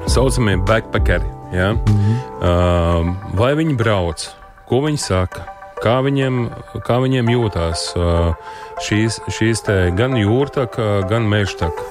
saucamie 0.06 0.56
backpackeri. 0.66 1.35
Ja? 1.52 1.72
-hmm. 1.72 2.16
uh, 2.42 3.14
vai 3.38 3.54
viņi 3.54 3.76
brauc, 3.76 4.34
ko 4.66 4.80
viņi 4.86 4.98
saka, 4.98 5.46
kā 5.82 6.00
viņiem, 6.02 6.50
kā 6.86 6.98
viņiem 7.02 7.30
jūtās 7.30 7.92
uh, 7.96 8.34
šīs, 8.82 9.20
šīs 9.28 9.62
te 9.62 9.76
gan 9.96 10.16
jūrtaka, 10.16 11.06
gan 11.08 11.22
mežtaka. 11.22 11.82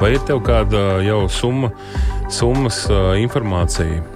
Vai 0.00 0.14
ir 0.14 0.24
tev 0.26 0.42
kāda 0.42 1.02
jau 1.02 1.28
summa, 1.28 1.70
summas 2.28 2.84
uh, 2.90 3.14
informācija? 3.18 4.13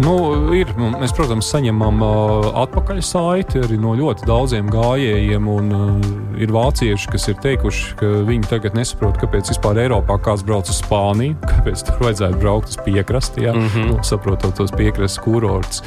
Nu, 0.00 0.14
ir, 0.56 0.70
nu, 0.80 0.88
mēs, 0.96 1.12
protams, 1.12 1.50
saņemam 1.52 2.00
uh, 2.00 2.46
atpakaļ 2.62 3.02
saiti 3.04 3.60
arī 3.60 3.76
no 3.80 3.92
ļoti 3.98 4.24
daudziem 4.24 4.70
gājējiem. 4.72 5.48
Un, 5.52 5.72
uh, 5.76 6.12
ir 6.40 6.52
vācieši, 6.54 7.10
kas 7.12 7.28
ir 7.28 7.36
teikuši, 7.42 7.90
ka 8.00 8.08
viņi 8.24 8.48
tagad 8.48 8.76
nesaprot, 8.76 9.18
kāpēc 9.20 9.50
vispār 9.52 9.82
Eiropā 9.84 10.16
kāds 10.24 10.44
brauc 10.46 10.70
uz 10.70 10.78
Spāniju, 10.80 11.36
kāpēc 11.50 11.84
tur 11.86 12.00
vajadzētu 12.06 12.40
braukt 12.40 12.72
uz 12.72 12.78
piekrasti, 12.86 13.44
ja? 13.44 13.52
mm 13.52 13.66
-hmm. 13.66 13.90
nu, 13.90 13.98
saprotot 14.06 14.56
tos 14.56 14.72
piekrastes 14.72 15.20
kurortus. 15.24 15.82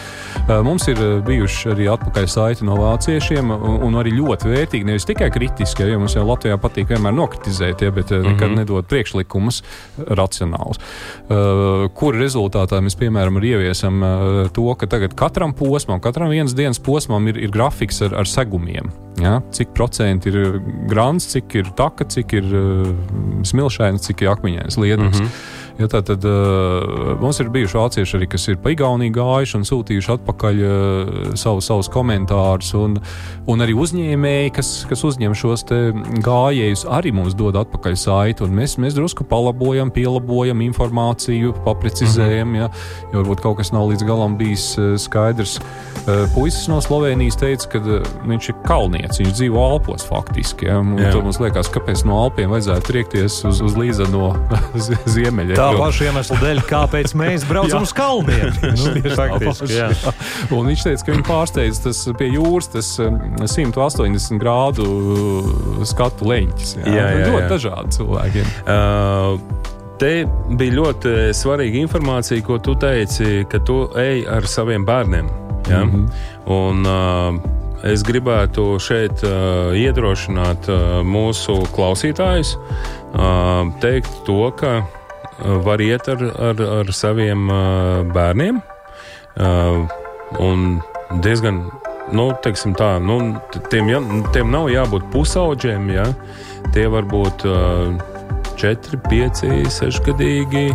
Uh, 0.46 0.62
mums 0.64 0.88
ir 0.88 1.02
bijuši 1.26 1.74
arī 1.74 1.90
atpakaļ 1.96 2.28
saiti 2.30 2.66
no 2.66 2.78
vāciešiem, 2.78 3.52
un, 3.52 3.82
un 3.90 4.00
arī 4.04 4.14
ļoti 4.20 4.54
vērtīgi, 4.54 4.86
nevis 4.86 5.06
tikai 5.06 5.32
kritiski, 5.32 5.84
ja, 5.84 5.90
jo 5.90 6.00
mums 6.00 6.16
jau 6.16 6.28
Latvijā 6.28 6.58
patīk 6.62 6.94
vienmēr 6.94 7.14
nokritizēt, 7.14 7.82
ja, 7.82 7.92
bet 7.92 8.12
nekad 8.12 8.30
mm 8.30 8.38
-hmm. 8.38 8.56
nedod 8.56 8.86
priekšlikumus 8.86 9.64
racionālus. 9.98 10.78
Uh, 10.78 11.90
kur 11.94 12.16
rezultātā 12.16 12.82
mēs, 12.82 12.98
piemēram, 12.98 13.44
ieviesam 13.44 13.95
uh, 14.04 14.48
to, 14.54 14.66
ka 14.80 14.88
tagad 14.90 15.16
katram 15.16 15.54
posmam, 15.56 16.02
katram 16.04 16.32
vienas 16.34 16.56
dienas 16.58 16.80
posmam 16.80 17.28
ir, 17.32 17.38
ir 17.38 17.52
grafiks 17.54 18.02
ar, 18.06 18.16
ar 18.22 18.30
segumiem. 18.30 18.92
Ja? 19.22 19.40
Cik 19.56 19.72
procenti 19.78 20.32
ir 20.32 20.60
grāns, 20.90 21.30
cik 21.32 21.56
ir 21.62 21.70
taka, 21.78 22.08
cik 22.12 22.34
ir 22.40 22.50
uh, 22.52 22.90
smilšains, 23.48 24.08
cik 24.10 24.26
ir 24.26 24.34
akmeņains 24.34 24.80
lietums. 24.82 25.22
Mm 25.22 25.26
-hmm. 25.26 25.64
Ja 25.76 25.90
tā 25.92 26.00
tad 26.08 26.24
uh, 26.24 27.18
mums 27.20 27.42
ir 27.44 27.50
bijuši 27.52 27.76
vācieši 27.76 28.16
arī, 28.16 28.28
kas 28.32 28.46
ir 28.48 28.60
pa 28.64 28.72
Igauniju 28.72 29.12
gājuši 29.18 29.58
un 29.58 29.66
sūtījuši 29.68 30.12
atpakaļ 30.14 30.62
uh, 30.64 31.10
savu, 31.36 31.60
savus 31.64 31.90
komentārus. 31.92 32.70
Un, 32.80 32.96
un 33.52 33.64
arī 33.64 33.76
uzņēmēji, 33.76 34.54
kas, 34.56 34.70
kas 34.88 35.04
uzņem 35.08 35.36
šos 35.36 35.66
gājējus, 36.24 36.86
arī 36.96 37.12
mums 37.16 37.36
dod 37.36 37.60
atpakaļ 37.60 37.98
saiti. 38.00 38.46
un 38.46 38.56
Mēs, 38.56 38.78
mēs 38.80 38.96
drusku 38.96 39.28
palabojam, 39.28 39.92
pielabojam 39.92 40.64
informāciju, 40.64 41.52
paprecizējam. 41.68 42.48
Mm 42.48 42.56
-hmm. 42.56 42.62
ja, 42.62 43.12
jo 43.12 43.26
varbūt 43.26 43.44
kaut 43.44 43.58
kas 43.60 43.74
nav 43.76 43.90
līdz 43.92 44.08
galam 44.08 44.38
bijis 44.40 44.78
uh, 44.80 44.96
skaidrs. 44.96 45.60
Uh, 46.06 46.24
puisis 46.36 46.70
no 46.72 46.80
Slovenijas 46.82 47.36
teica, 47.36 47.68
ka 47.76 47.84
uh, 47.84 48.08
viņš 48.24 48.50
ir 48.50 48.56
kalnietis, 48.64 49.20
viņš 49.20 49.36
dzīvo 49.42 49.60
Alpos 49.60 50.08
faktiski. 50.08 50.72
Ja, 50.72 50.80
tad 51.12 51.24
mums 51.24 51.40
liekas, 51.44 51.68
kāpēc 51.68 52.06
no 52.08 52.24
Alpiem 52.24 52.56
vajadzētu 52.56 52.88
triekties 52.88 53.44
uz, 53.44 53.60
uz 53.62 53.76
līdzeno 53.76 54.32
ziemeļiem. 55.16 55.65
Tā 55.66 55.82
paša 55.82 56.08
iemesla 56.10 56.40
dēļ, 56.42 56.62
kāpēc 56.70 57.16
mēs 57.20 57.46
braucam 57.50 57.86
uz 57.86 57.94
kalniem. 57.96 58.54
Nu, 58.76 58.92
tā 59.08 59.28
faktiski, 59.46 59.76
jā. 59.78 59.90
Un 60.54 60.68
viņš 60.70 60.84
teica, 60.88 61.06
ka 61.06 61.14
viņu 61.14 61.26
pārsteidz 61.28 61.80
tas 61.86 62.02
pie 62.20 62.28
jūras, 62.34 62.70
tas 62.74 62.90
um, 63.04 63.20
180 63.42 64.42
grādu 64.42 64.86
uh, 64.86 65.86
skatu 65.88 66.28
leņķis. 66.32 66.76
Jā, 66.82 66.92
Jā, 66.96 67.08
jā, 67.14 67.30
ļoti 67.30 67.42
jā. 67.44 67.50
dažādi 67.56 67.98
cilvēkiem. 68.00 68.52
Uh, 68.66 69.74
Te 69.96 70.26
bija 70.60 70.76
ļoti 70.76 71.12
svarīga 71.32 71.80
informācija, 71.80 72.44
ko 72.44 72.58
tu 72.60 72.74
teici, 72.76 73.46
ka 73.48 73.62
tu 73.64 73.86
ej 73.96 74.26
ar 74.28 74.44
saviem 74.52 74.84
bērniem. 74.84 75.30
Ja? 75.70 75.86
Mm 75.86 75.92
-hmm. 75.94 76.10
Un, 76.52 76.86
uh, 76.86 77.92
es 77.92 78.04
gribētu 78.04 78.80
šeit 78.80 79.24
uh, 79.24 79.76
iedrošināt 79.78 80.70
uh, 80.70 81.00
mūsu 81.06 81.58
klausītājus, 81.76 82.56
uh, 82.58 83.72
teikt 83.82 84.12
to, 84.26 84.52
ka 84.58 84.84
var 85.40 85.84
iet 85.84 86.08
ar, 86.12 86.22
ar, 86.50 86.62
ar 86.80 86.92
saviem 86.96 87.50
bērniem. 88.16 88.62
Un 90.40 90.66
diezgan, 91.24 91.60
nu, 92.16 92.30
teiksim 92.44 92.76
tā, 92.80 92.96
nu, 93.04 93.20
tiem, 93.72 93.92
ja, 93.92 94.00
tiem 94.36 94.52
nav 94.54 94.70
jābūt 94.72 95.10
pusauģiem, 95.12 95.90
ja? 95.92 96.10
tie 96.74 96.88
var 96.92 97.08
būt. 97.12 97.48
Uh, 97.48 98.14
4, 98.56 99.00
5, 99.10 99.70
6 99.70 100.02
gadīgi. 100.06 100.70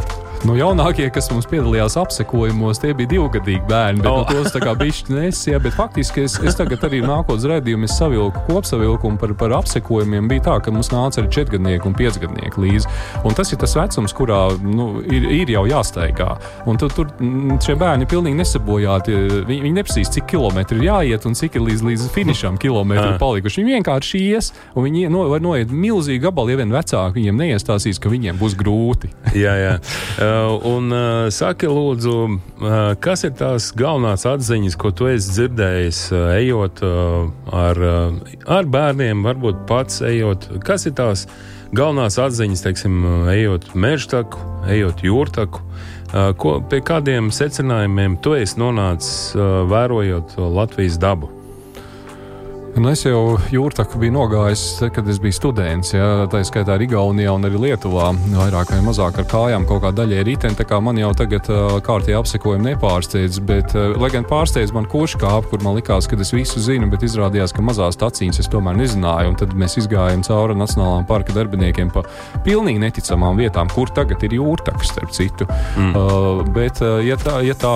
Nu, 0.49 0.55
jaunākie, 0.57 1.05
kas 1.13 1.27
mums 1.29 1.45
piedalījās 1.51 1.99
apsekojumos, 2.01 2.79
tie 2.81 2.95
bija 2.97 3.11
divgadīgi 3.11 3.61
bērni. 3.69 4.01
Bet, 4.01 4.09
Oh. 4.09 4.23
nu, 4.25 4.39
tos 4.41 4.55
tā 4.55 4.61
kā 4.65 4.73
bišķi 4.79 5.13
nesija. 5.13 5.59
Bet 5.61 5.75
faktiski 5.77 6.23
es, 6.25 6.39
es 6.41 6.57
tagad 6.57 6.81
arī 6.89 7.03
nākotnes 7.05 7.45
redzējumu, 7.45 7.85
es 7.85 7.97
savilku 8.01 8.41
kopsavilkumu 8.47 9.21
par, 9.21 9.35
par 9.37 9.53
apsekojumiem. 9.59 10.31
Bija 10.33 10.47
tā, 10.47 10.55
ka 10.65 10.73
mums 10.73 10.89
nāca 10.95 11.21
arī 11.21 11.29
četrgadnieki 11.37 11.85
un 11.91 11.97
piecgadnieki 11.99 12.57
līdzi. 12.65 12.89
Un 13.29 13.37
tas 13.37 13.53
ir 13.53 13.61
tas 13.61 13.77
vecums, 13.77 14.15
kurā 14.17 14.39
nu, 14.65 14.87
ir, 15.05 15.27
ir 15.43 15.53
jau 15.53 15.67
jāsteigā. 15.69 16.31
Un 16.65 16.81
tu, 16.81 16.89
tur 16.89 17.13
mm, 17.21 17.61
šie 17.61 17.77
bērni 17.77 18.09
ir 18.09 18.11
pilnīgi 18.15 18.41
nesabojāti. 18.41 19.19
Viņi, 19.45 19.61
viņi 19.69 19.75
neprasīs, 19.77 20.09
cik 20.17 20.25
kilometri 20.33 20.81
ir 20.81 20.89
jāiet 20.89 21.29
un 21.29 21.37
cik 21.37 21.61
ir 21.61 21.67
līdz, 21.69 21.85
līdz 21.91 22.09
finišam 22.17 22.57
kilometri 22.65 23.13
Ah. 23.13 23.19
palikuši. 23.21 23.61
Viņi 23.61 23.77
vienkārši 23.77 24.25
ies 24.33 24.51
un 24.75 24.89
viņi 24.89 25.05
no, 25.13 25.29
var 25.29 25.45
noiet 25.45 25.69
milzīgi 25.69 26.25
gabalu, 26.25 26.57
ja 26.57 26.63
vien 26.65 26.73
vecāki 26.73 27.21
viņiem 27.21 27.45
neiestāsīs, 27.45 28.01
ka 28.01 28.09
viņiem 28.09 28.41
būs 28.41 28.57
grūti. 28.57 29.13
Jā, 29.37 29.55
jā. 29.67 29.77
Uh, 30.31 30.61
un 30.67 30.93
uh, 30.93 31.29
saki, 31.33 31.67
lūdzu, 31.67 32.13
uh, 32.61 32.75
kas 33.03 33.25
ir 33.27 33.33
tās 33.39 33.71
galvenās 33.75 34.27
atziņas, 34.29 34.77
ko 34.79 34.93
tu 34.95 35.09
esi 35.11 35.33
dzirdējis, 35.35 36.03
ejot 36.37 36.83
ar, 37.57 37.81
ar 38.59 38.69
bērniem, 38.77 39.25
varbūt 39.27 39.65
pats 39.71 40.05
ejot? 40.07 40.47
Kas 40.67 40.87
ir 40.87 40.95
tās 41.01 41.25
galvenās 41.75 42.21
atziņas, 42.23 42.63
teiksim, 42.67 43.01
ejot 43.33 43.73
mežtaku, 43.75 44.45
ejot 44.71 45.03
jūrtaku? 45.07 45.67
Ko, 46.43 46.57
pie 46.71 46.83
kādiem 46.85 47.33
secinājumiem 47.35 48.19
tu 48.23 48.37
esi 48.39 48.59
nonācis, 48.61 49.35
vērojot 49.71 50.39
Latvijas 50.39 50.99
dabu? 51.01 51.40
Nu, 52.79 52.87
es 52.95 53.01
jau 53.03 53.35
jūrtaku 53.51 53.99
biju 53.99 54.13
nogājis, 54.15 54.63
kad 54.95 55.09
es 55.11 55.19
biju 55.19 55.35
students. 55.35 55.91
Ja, 55.91 56.29
tā 56.31 56.39
skaitā 56.47 56.77
arī 56.77 56.87
Igaunijā 56.87 57.33
un 57.35 57.43
arī 57.49 57.59
Lietuvā. 57.65 58.13
Vairāk 58.31 58.71
vai 58.71 58.79
mazāk 58.87 59.19
ar 59.19 59.27
kājām 59.29 59.67
kaut 59.67 59.83
kā 59.83 59.91
daļai 59.97 60.21
riteni. 60.29 60.55
Tā 60.55 60.67
kā 60.69 60.79
man 60.83 60.99
jau 61.01 61.11
tagad 61.19 61.51
kārtīgi 61.87 62.15
apsekojumi 62.21 62.69
nepārsteidz. 62.69 63.41
Bet, 63.49 63.75
lai 63.75 64.11
gan 64.15 64.27
pārsteidz 64.29 64.71
man 64.77 64.87
kurš 64.91 65.17
kāp, 65.19 65.49
kur 65.51 65.65
man 65.67 65.75
likās, 65.81 66.07
ka 66.07 66.19
es 66.23 66.31
visu 66.37 66.63
zinu, 66.63 66.87
bet 66.93 67.03
izrādījās, 67.09 67.55
ka 67.57 67.65
mazās 67.67 67.99
taciņas 67.99 68.39
es 68.45 68.51
tomēr 68.53 68.79
nezināju. 68.79 69.35
Un 69.35 69.41
tad 69.43 69.57
mēs 69.59 69.75
izgājām 69.83 70.23
cauri 70.27 70.55
Nacionālām 70.61 71.09
parka 71.11 71.35
darbiniekiem 71.35 71.91
pa 71.91 72.05
pilnīgi 72.47 72.85
neticamām 72.85 73.41
vietām, 73.41 73.73
kur 73.75 73.91
tagad 73.97 74.23
ir 74.29 74.39
jūrtaks, 74.39 74.95
starp 74.95 75.11
citu. 75.17 75.49
Mm. 75.75 75.91
Uh, 75.99 76.45
bet, 76.55 76.79
ja 77.03 77.19
tā, 77.19 77.41
ja 77.45 77.59
tā, 77.59 77.75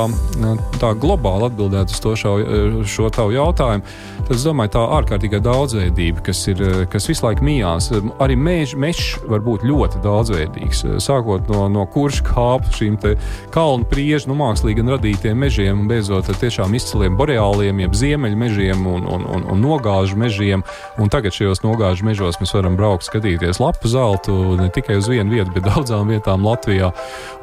tā 0.78 0.94
globāli 1.02 1.50
atbildētu 1.50 1.98
uz 1.98 2.06
to 2.06 2.16
šo, 2.22 2.38
šo 2.86 3.10
tavu 3.14 3.34
jautājumu, 3.34 3.98
tad 4.22 4.36
es 4.38 4.46
domāju, 4.46 4.76
tā 4.78 4.83
ārkārtīgā 4.98 5.40
daudzveidība, 5.44 6.22
kas, 6.28 6.42
ir, 6.52 6.60
kas 6.92 7.08
visu 7.10 7.26
laiku 7.26 7.44
mijās. 7.46 7.90
Arī 8.22 8.36
mežs 8.38 9.14
var 9.30 9.42
būt 9.44 9.64
ļoti 9.66 10.02
daudzveidīgs. 10.04 10.84
Sākot 11.04 11.48
no, 11.52 11.66
no 11.72 11.86
kurš 11.90 12.22
kāp 12.26 12.68
šīm 12.74 12.98
kalnu 13.54 13.88
priežu, 13.90 14.30
nu, 14.30 14.38
mākslīgi 14.38 14.84
radītiem 14.88 15.38
mežiem, 15.38 15.84
un 15.84 15.90
beidzot 15.90 16.28
ar 16.30 16.38
tiešām 16.40 16.74
izciliem 16.78 17.16
boreāliem, 17.18 17.82
jeb 17.84 17.96
ziemeļu 17.98 18.40
mežiem 18.40 18.86
un, 18.90 19.06
un, 19.08 19.26
un, 19.36 19.46
un 19.52 19.62
nogāžu 19.64 20.18
mežiem. 20.20 20.64
Un 21.00 21.12
tagad 21.12 21.34
šajos 21.36 21.64
nogāžu 21.64 22.06
mežos 22.06 22.38
mēs 22.42 22.54
varam 22.56 22.78
braukt, 22.78 23.06
skatīties 23.08 23.60
lapu 23.62 23.90
zeltu 23.90 24.56
ne 24.60 24.70
tikai 24.74 24.98
uz 25.00 25.08
vienu 25.10 25.36
vietu, 25.36 25.52
bet 25.56 25.66
daudzām 25.68 26.12
vietām 26.12 26.44
Latvijā. 26.46 26.92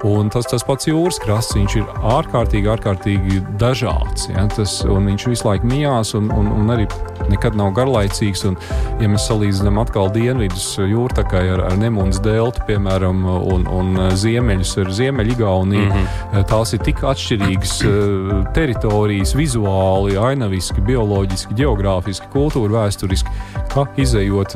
Un 0.08 0.32
tas, 0.34 0.48
tas 0.50 0.66
pats 0.68 0.90
jūras 0.90 1.20
krasts, 1.22 1.56
viņš 1.58 1.78
ir 1.82 1.90
ārkārtīgi, 2.16 2.72
ārkārtīgi 2.72 3.44
dažāds. 3.62 4.30
Ja? 4.32 4.48
Tas, 4.52 4.80
viņš 4.86 5.28
visu 5.32 5.48
laiku 5.48 5.70
mijās 5.70 6.16
un, 6.18 6.32
un, 6.36 6.52
un 6.62 6.74
arī 6.74 6.88
nekad 7.32 7.58
nav 7.58 7.72
garlaicīgs. 7.78 8.44
Un, 8.50 8.58
ja 9.02 9.10
mēs 9.12 9.28
salīdzinām 9.30 9.80
atkal 9.82 10.12
dienvidus 10.14 10.68
jūrtakai 10.80 11.44
ar, 11.56 11.66
ar 11.70 11.78
Nemunas 11.80 12.22
deltu, 12.24 12.64
piemēram, 12.68 13.24
un, 13.26 13.68
un 13.72 14.02
ziemeļus 14.18 14.76
ar 14.84 14.92
Ziemeļigauniju, 14.98 15.88
mm 15.88 15.92
-hmm. 15.96 16.46
tās 16.52 16.74
ir 16.76 16.84
tik 16.86 17.04
atšķirīgas 17.08 17.76
eh, 17.88 18.34
teritorijas, 18.56 19.36
vizuāli, 19.38 20.18
ainaviski, 20.20 20.84
bioloģiski, 20.86 21.58
geogrāfiski, 21.58 22.30
kultūra 22.34 22.82
vēsturiski, 22.82 23.36
ka 23.72 23.86
izējot 24.02 24.56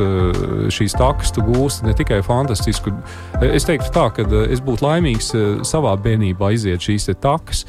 šīs 0.74 0.96
takas, 0.98 1.32
tu 1.36 1.44
gūsti 1.46 1.88
ne 1.88 1.94
tikai 1.98 2.22
fantastisku. 2.26 2.94
Es 3.42 3.68
teiktu 3.68 3.92
tā, 3.96 4.10
ka 4.16 4.26
es 4.50 4.62
būtu 4.64 4.86
laimīgs 4.86 5.32
savā 5.68 5.96
bērnībā 6.02 6.52
iziet 6.56 6.84
šīs 6.84 7.10
takas, 7.22 7.66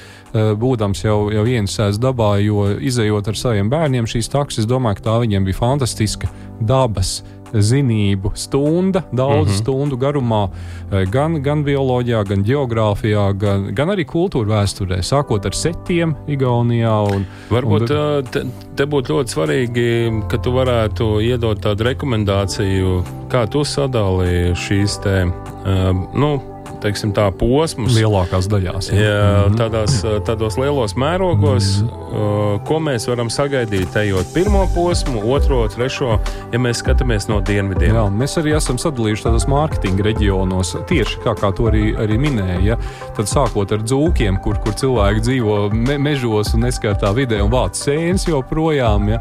būdams 0.60 1.04
jau, 1.04 1.18
jau 1.32 1.46
ienesēs 1.46 2.00
dabā, 2.02 2.36
jo 2.44 2.68
izējot 2.76 3.32
ar 3.32 3.38
saviem 3.38 3.70
bērniem 3.72 4.08
šīs 4.10 4.30
takas, 4.32 4.60
es 4.62 4.68
domāju, 4.68 5.00
ka 5.00 5.08
tā 5.10 5.16
viņiem 5.24 5.48
bija 5.48 5.60
fantastiska 5.60 6.30
dabas 6.60 7.20
zinību 7.52 8.32
stunda, 8.34 9.02
daudz 9.12 9.48
mm 9.48 9.52
-hmm. 9.52 9.58
stundu 9.58 9.96
garumā, 9.96 10.48
eh, 10.92 11.04
gan, 11.10 11.42
gan 11.42 11.64
bioloģijā, 11.64 12.24
gan 12.24 12.44
geogrāfijā, 12.44 13.32
gan, 13.38 13.74
gan 13.74 13.88
arī 13.88 14.04
kultūra 14.04 14.48
vēsturē, 14.48 14.98
sākot 15.02 15.46
ar 15.46 15.54
setiem 15.54 16.14
Igaunijā. 16.26 17.14
Un, 17.14 17.26
Varbūt 17.50 17.90
un, 17.90 18.24
te, 18.30 18.44
te 18.76 18.84
būtu 18.84 19.12
ļoti 19.12 19.30
svarīgi, 19.30 20.22
ka 20.28 20.38
tu 20.38 20.50
varētu 20.50 21.20
iedot 21.20 21.60
tādu 21.60 21.84
rekomendāciju, 21.84 23.04
kā 23.28 23.46
tu 23.46 23.64
sadalīji 23.64 24.54
šīs 24.54 25.02
te, 25.02 25.24
uh, 25.26 25.96
nu, 26.14 26.40
teiksim, 26.86 27.12
tā 27.16 27.26
posmus. 27.36 27.94
Lielākās 27.96 28.48
daļās. 28.52 28.90
Jā, 28.94 29.02
jā 29.02 29.28
mhm. 29.46 29.58
tādās, 29.60 29.98
tādos 30.26 30.58
lielos 30.60 30.96
mērogos, 30.98 31.80
mm. 31.82 32.62
ko 32.66 32.80
mēs 32.82 33.08
varam 33.10 33.30
sagaidīt, 33.32 33.94
ejot 34.00 34.32
pirmo 34.34 34.64
posmu, 34.74 35.22
otro, 35.34 35.62
trešo, 35.72 36.16
ja 36.52 36.60
mēs 36.62 36.80
skatāmies 36.82 37.28
no 37.30 37.40
dienvidiem. 37.44 37.96
Jā, 37.96 38.06
mēs 38.12 38.36
arī 38.40 38.54
esam 38.56 38.80
sadalījuši 38.80 39.26
tādos 39.26 39.48
mārketinga 39.50 40.06
reģionos, 40.06 40.74
tieši 40.90 41.22
kā, 41.24 41.36
kā 41.38 41.52
to 41.56 41.68
arī, 41.70 41.90
arī 42.02 42.18
minēja. 42.22 42.60
Ja? 42.64 42.78
Tad 43.16 43.30
sākot 43.30 43.72
ar 43.74 43.84
dzūkiem, 43.84 44.40
kur, 44.44 44.58
kur 44.64 44.76
cilvēki 44.78 45.24
dzīvo 45.26 45.58
me, 45.74 45.98
mežos 46.02 46.54
un 46.56 46.66
neskartā 46.66 47.12
vidē 47.16 47.42
un 47.44 47.52
vāc 47.52 47.78
sēnes 47.78 48.26
joprojām, 48.30 49.10
ja? 49.12 49.20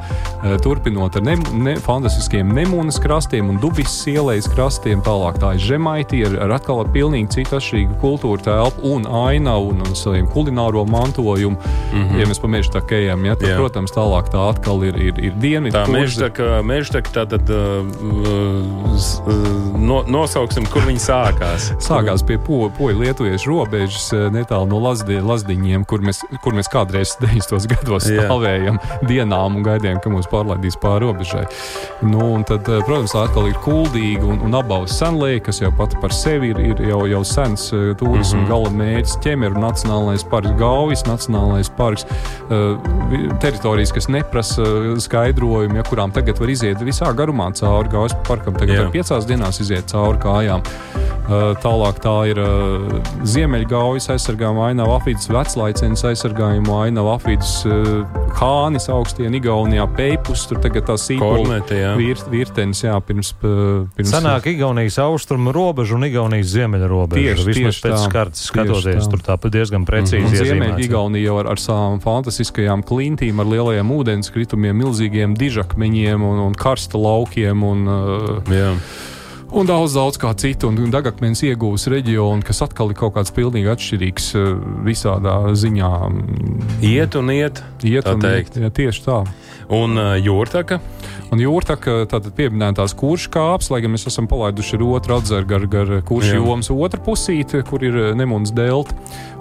turpinot 0.63 1.18
ar 1.20 1.26
ne, 1.26 1.38
ne, 1.66 1.76
fantastiskiem 1.84 2.53
nemunas 2.55 2.99
krastiem 3.01 3.49
un 3.51 3.59
dubis 3.61 3.97
ielais 4.11 4.47
krastiem, 4.51 5.03
tālāk 5.05 5.39
tā 5.41 5.55
ir 5.57 5.63
žemaiti 5.63 6.24
ar, 6.28 6.38
ar 6.45 6.55
atkal 6.59 6.84
pilnīgi 6.93 7.39
citu 7.39 7.55
atšķirīga 7.60 7.99
kultūra 8.01 8.43
telpa 8.45 8.84
un 8.86 9.08
ainavu 9.26 9.72
un, 9.74 9.84
un 9.86 9.95
saviem 9.97 10.28
kulināro 10.32 10.86
mantojumu. 10.86 11.58
Mm 11.93 12.03
-hmm. 12.03 12.20
Ja 12.20 12.28
mēs 12.28 12.41
pa 12.41 12.47
mežu 12.47 12.72
tā 12.72 12.82
ejam, 12.91 13.26
ja, 13.26 13.36
tad, 13.36 13.49
Jā. 13.49 13.58
protams, 13.58 13.91
tālāk 13.91 14.30
tā 14.34 14.49
atkal 14.49 14.84
ir, 14.84 14.97
ir, 15.01 15.20
ir 15.20 15.34
dienvidu. 15.41 15.78
Tā 15.78 15.86
meža 15.91 16.30
tā, 16.30 16.62
meža 16.64 16.97
tā, 16.97 17.01
tā 17.01 17.26
tad 17.30 17.49
uh, 17.49 17.86
uh, 19.28 19.80
no, 19.80 20.01
nosauksim, 20.08 20.66
kur 20.72 20.86
viņi 20.88 21.01
sākās. 21.03 21.72
sākās 21.84 22.24
pie 22.28 22.38
po, 22.41 22.70
poļu 22.78 23.03
lietuviešu 23.06 23.51
robežas 23.51 24.08
uh, 24.14 24.28
netālu 24.34 24.70
no 24.72 24.80
Lazdi, 24.84 25.20
Lazdiņiem, 25.22 25.86
kur 25.89 26.03
mēs, 26.06 26.24
kur 26.43 26.56
mēs 26.58 26.70
kādreiz 26.72 27.16
90. 27.24 27.68
gados 27.76 28.08
stāvējam 28.10 28.80
dienām 29.08 29.60
un 29.60 29.66
gaidījām, 29.66 30.01
ka 30.03 30.14
mūs 30.14 30.30
pārlaidīs 30.32 30.80
pāri 30.82 31.06
robežai. 31.06 31.45
Nu, 32.06 32.32
tad, 32.47 32.68
uh, 32.70 32.82
protams, 32.86 33.16
atkal 33.20 33.49
ir 33.49 33.60
kuldīga 33.66 34.26
un, 34.26 34.41
un 34.45 34.58
abavas 34.58 34.97
senlēja, 34.99 35.43
kas 35.49 35.62
jau 35.64 35.72
pati 35.76 35.99
par 36.01 36.14
sevi 36.16 36.53
ir, 36.53 36.62
ir 36.74 36.84
jau, 36.89 37.03
jau 37.10 37.24
sens 37.36 37.74
eh, 37.74 37.96
turisma 38.00 38.40
mm 38.40 38.46
-hmm. 38.46 38.50
gala 38.50 38.70
mērķis, 38.80 39.18
ķemeru 39.24 39.62
nacionālais 39.62 40.24
parks, 40.30 40.52
Gaujas 40.60 41.04
nacionālais 41.06 41.70
parks, 41.78 42.06
eh, 42.06 42.78
teritorijas, 43.44 43.92
kas 43.92 44.08
neprasa 44.08 44.62
eh, 44.62 45.00
skaidrojumu, 45.00 45.76
ja 45.76 45.84
kurām 45.90 46.14
tagad 46.14 46.40
var 46.40 46.50
iziet 46.50 46.82
visā 46.82 47.12
garumā 47.16 47.52
cauri 47.60 47.90
Gaujas 47.90 48.16
parkam, 48.28 48.54
tagad 48.54 48.86
var 48.86 48.92
piecās 48.92 49.28
dienās 49.28 49.60
iziet 49.62 49.92
cauri 49.92 50.18
kājām. 50.18 50.62
Tālāk 51.62 51.98
tā 52.06 52.16
ir 52.30 52.38
Ziemeļgaujas 53.26 54.12
aizsargājuma 54.14 54.68
ainava 54.70 55.00
apvidus, 55.00 55.26
veclaicens 55.30 56.04
aizsargājuma 56.06 56.84
ainava 56.84 57.16
apvidus, 57.16 57.66
Hānis 58.38 58.86
augstie 58.94 59.26
Igaunijā, 59.26 59.88
Peipus, 59.98 60.46
tur 60.46 60.60
tagad 60.62 60.86
tā 60.86 60.98
sīkola 61.02 61.62
virt, 61.98 62.28
virtenis, 62.30 62.84
jā, 62.84 63.00
pirms, 63.08 63.34
pirms. 63.42 64.12
Sanāk 64.12 64.46
Igaunijas 64.54 65.00
austrumu 65.02 65.52
robežu 65.56 65.96
un 65.98 66.06
Igaunijas 66.06 66.54
ziemeļa 66.54 66.88
robežu. 66.94 67.24
Tieši, 67.26 67.55
tieši 67.57 67.84
pēc 67.86 67.97
tā, 67.97 68.11
kartes 68.13 68.45
skatoties, 68.51 69.01
tā. 69.05 69.09
tur 69.11 69.23
tāpat 69.26 69.55
diezgan 69.55 69.88
precīzi. 69.88 70.21
Mm 70.21 70.32
-hmm. 70.34 70.51
Ziemeļa 70.51 70.86
Igaunija 70.86 71.30
jau 71.30 71.39
ar, 71.41 71.51
ar 71.55 71.61
savām 71.61 71.99
fantastiskajām 72.03 72.86
klintīm, 72.86 73.41
ar 73.41 73.49
lielajiem 73.49 73.91
ūdenskritumiem, 73.97 74.78
milzīgiem 74.84 75.36
dižakmeņiem 75.39 76.21
un, 76.21 76.39
un 76.49 76.53
karsta 76.53 76.97
laukiem. 76.97 77.63
Un, 77.63 77.88
uh, 77.88 78.53
yeah 78.53 78.78
un 79.56 79.70
daudz, 79.70 79.95
daudz 79.95 80.20
kā 80.20 80.34
citu. 80.39 80.70
Un 80.70 80.91
Dagakmens 80.93 81.41
iegūs 81.47 81.88
reģionu, 81.91 82.43
kas 82.45 82.62
atkal 82.66 82.91
ir 82.91 82.99
kaut 82.99 83.16
kāds 83.16 83.34
pilnīgi 83.36 83.72
atšķirīgs 83.72 84.30
visādā 84.86 85.38
ziņā. 85.56 85.91
Iet 86.86 87.18
un 87.20 87.32
iet, 87.34 87.64
iet 87.84 88.08
un 88.12 88.24
teikt. 88.24 88.58
Iet, 88.58 88.68
jā, 88.68 88.72
tieši 88.82 89.06
tā. 89.06 89.22
Un 89.74 89.97
uh, 89.97 90.14
jūrtaka? 90.22 90.78
Un 91.34 91.41
jūrtaka 91.41 92.03
tātad 92.10 92.36
pieminētās 92.38 92.93
kurš 92.97 93.30
kāps, 93.34 93.72
lai 93.74 93.82
gan 93.82 93.95
mēs 93.95 94.06
esam 94.12 94.28
palaiduši 94.30 94.78
ar 94.78 94.84
otru 94.86 95.16
atzargu 95.18 95.49
gar, 95.56 95.66
gar 95.72 95.93
kurš 96.06 96.30
Jā. 96.30 96.38
jomas 96.38 96.70
otru 96.74 97.01
pusīti, 97.08 97.64
kur 97.66 97.84
ir 97.84 97.97
Nemuns 98.18 98.53
delta. 98.56 98.93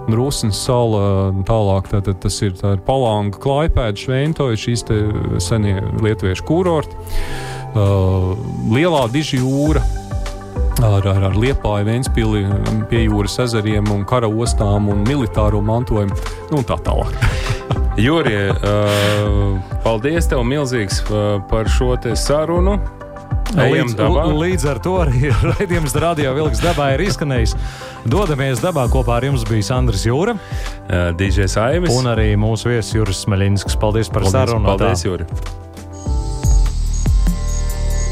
Un 0.05 0.17
Rusnas 0.17 0.57
sala 0.65 1.33
tālāk, 1.45 1.89
tātad 1.93 2.19
tas 2.21 2.39
ir, 2.45 2.55
tā 2.57 2.75
ir 2.75 2.81
Palanga, 2.85 3.37
Klaipēda, 3.41 3.97
Šventoja, 3.97 4.57
šīs 4.59 4.85
senie 5.41 5.79
lietuviešu 6.01 6.45
kurorti. 6.45 6.97
Uh, 7.75 8.33
lielā 8.71 9.01
diži 9.11 9.41
jūra, 9.41 9.81
ar, 10.83 11.07
ar, 11.07 11.23
ar 11.29 11.37
liepāju, 11.39 11.85
Vēnspili, 11.87 12.43
pie 12.89 13.05
jūras 13.05 13.37
ezeriem 13.45 13.87
un 13.93 14.03
kara 14.07 14.27
ostām 14.27 14.89
un 14.91 15.05
militāro 15.07 15.61
mantojumu 15.63 16.15
nu, 16.51 16.59
un 16.59 16.67
tā 16.67 16.77
tālāk. 16.85 17.15
Jurija, 18.05 18.51
uh, 18.59 19.55
paldies 19.85 20.27
tev 20.27 20.43
milzīgs 20.47 21.01
uh, 21.07 21.39
par 21.49 21.69
šo 21.71 21.95
sarunu. 22.19 22.79
Līdz, 23.55 23.93
līdz 24.35 24.63
ar 24.67 24.79
to 24.83 24.95
arī 25.03 25.29
raidījums 25.53 25.93
Radio 26.01 26.33
Vilks 26.35 26.59
dabā 26.63 26.89
ir 26.95 27.05
izskanējis. 27.05 27.53
Dodamies 28.11 28.59
dabā 28.63 28.87
kopā 28.91 29.19
ar 29.19 29.27
jums 29.29 29.45
bija 29.47 29.69
Sandrs 29.69 30.03
Jūra, 30.07 30.35
uh, 30.35 31.13
DJs 31.15 31.55
Aivis 31.61 31.93
un 31.95 32.09
arī 32.11 32.33
mūsu 32.39 32.73
viesis 32.73 32.97
Juris 32.97 33.23
Smeļinskis. 33.23 33.77
Paldies 33.79 34.11
par 34.11 34.25
paldies, 34.25 34.41
sarunu. 34.41 34.73
Paldies, 34.73 35.05
Jūri! 35.07 35.29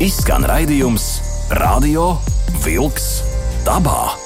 Izskan 0.04 0.48
raidījums 0.48 1.10
Radio 1.60 2.14
Vilks 2.62 3.24
dabā. 3.66 4.23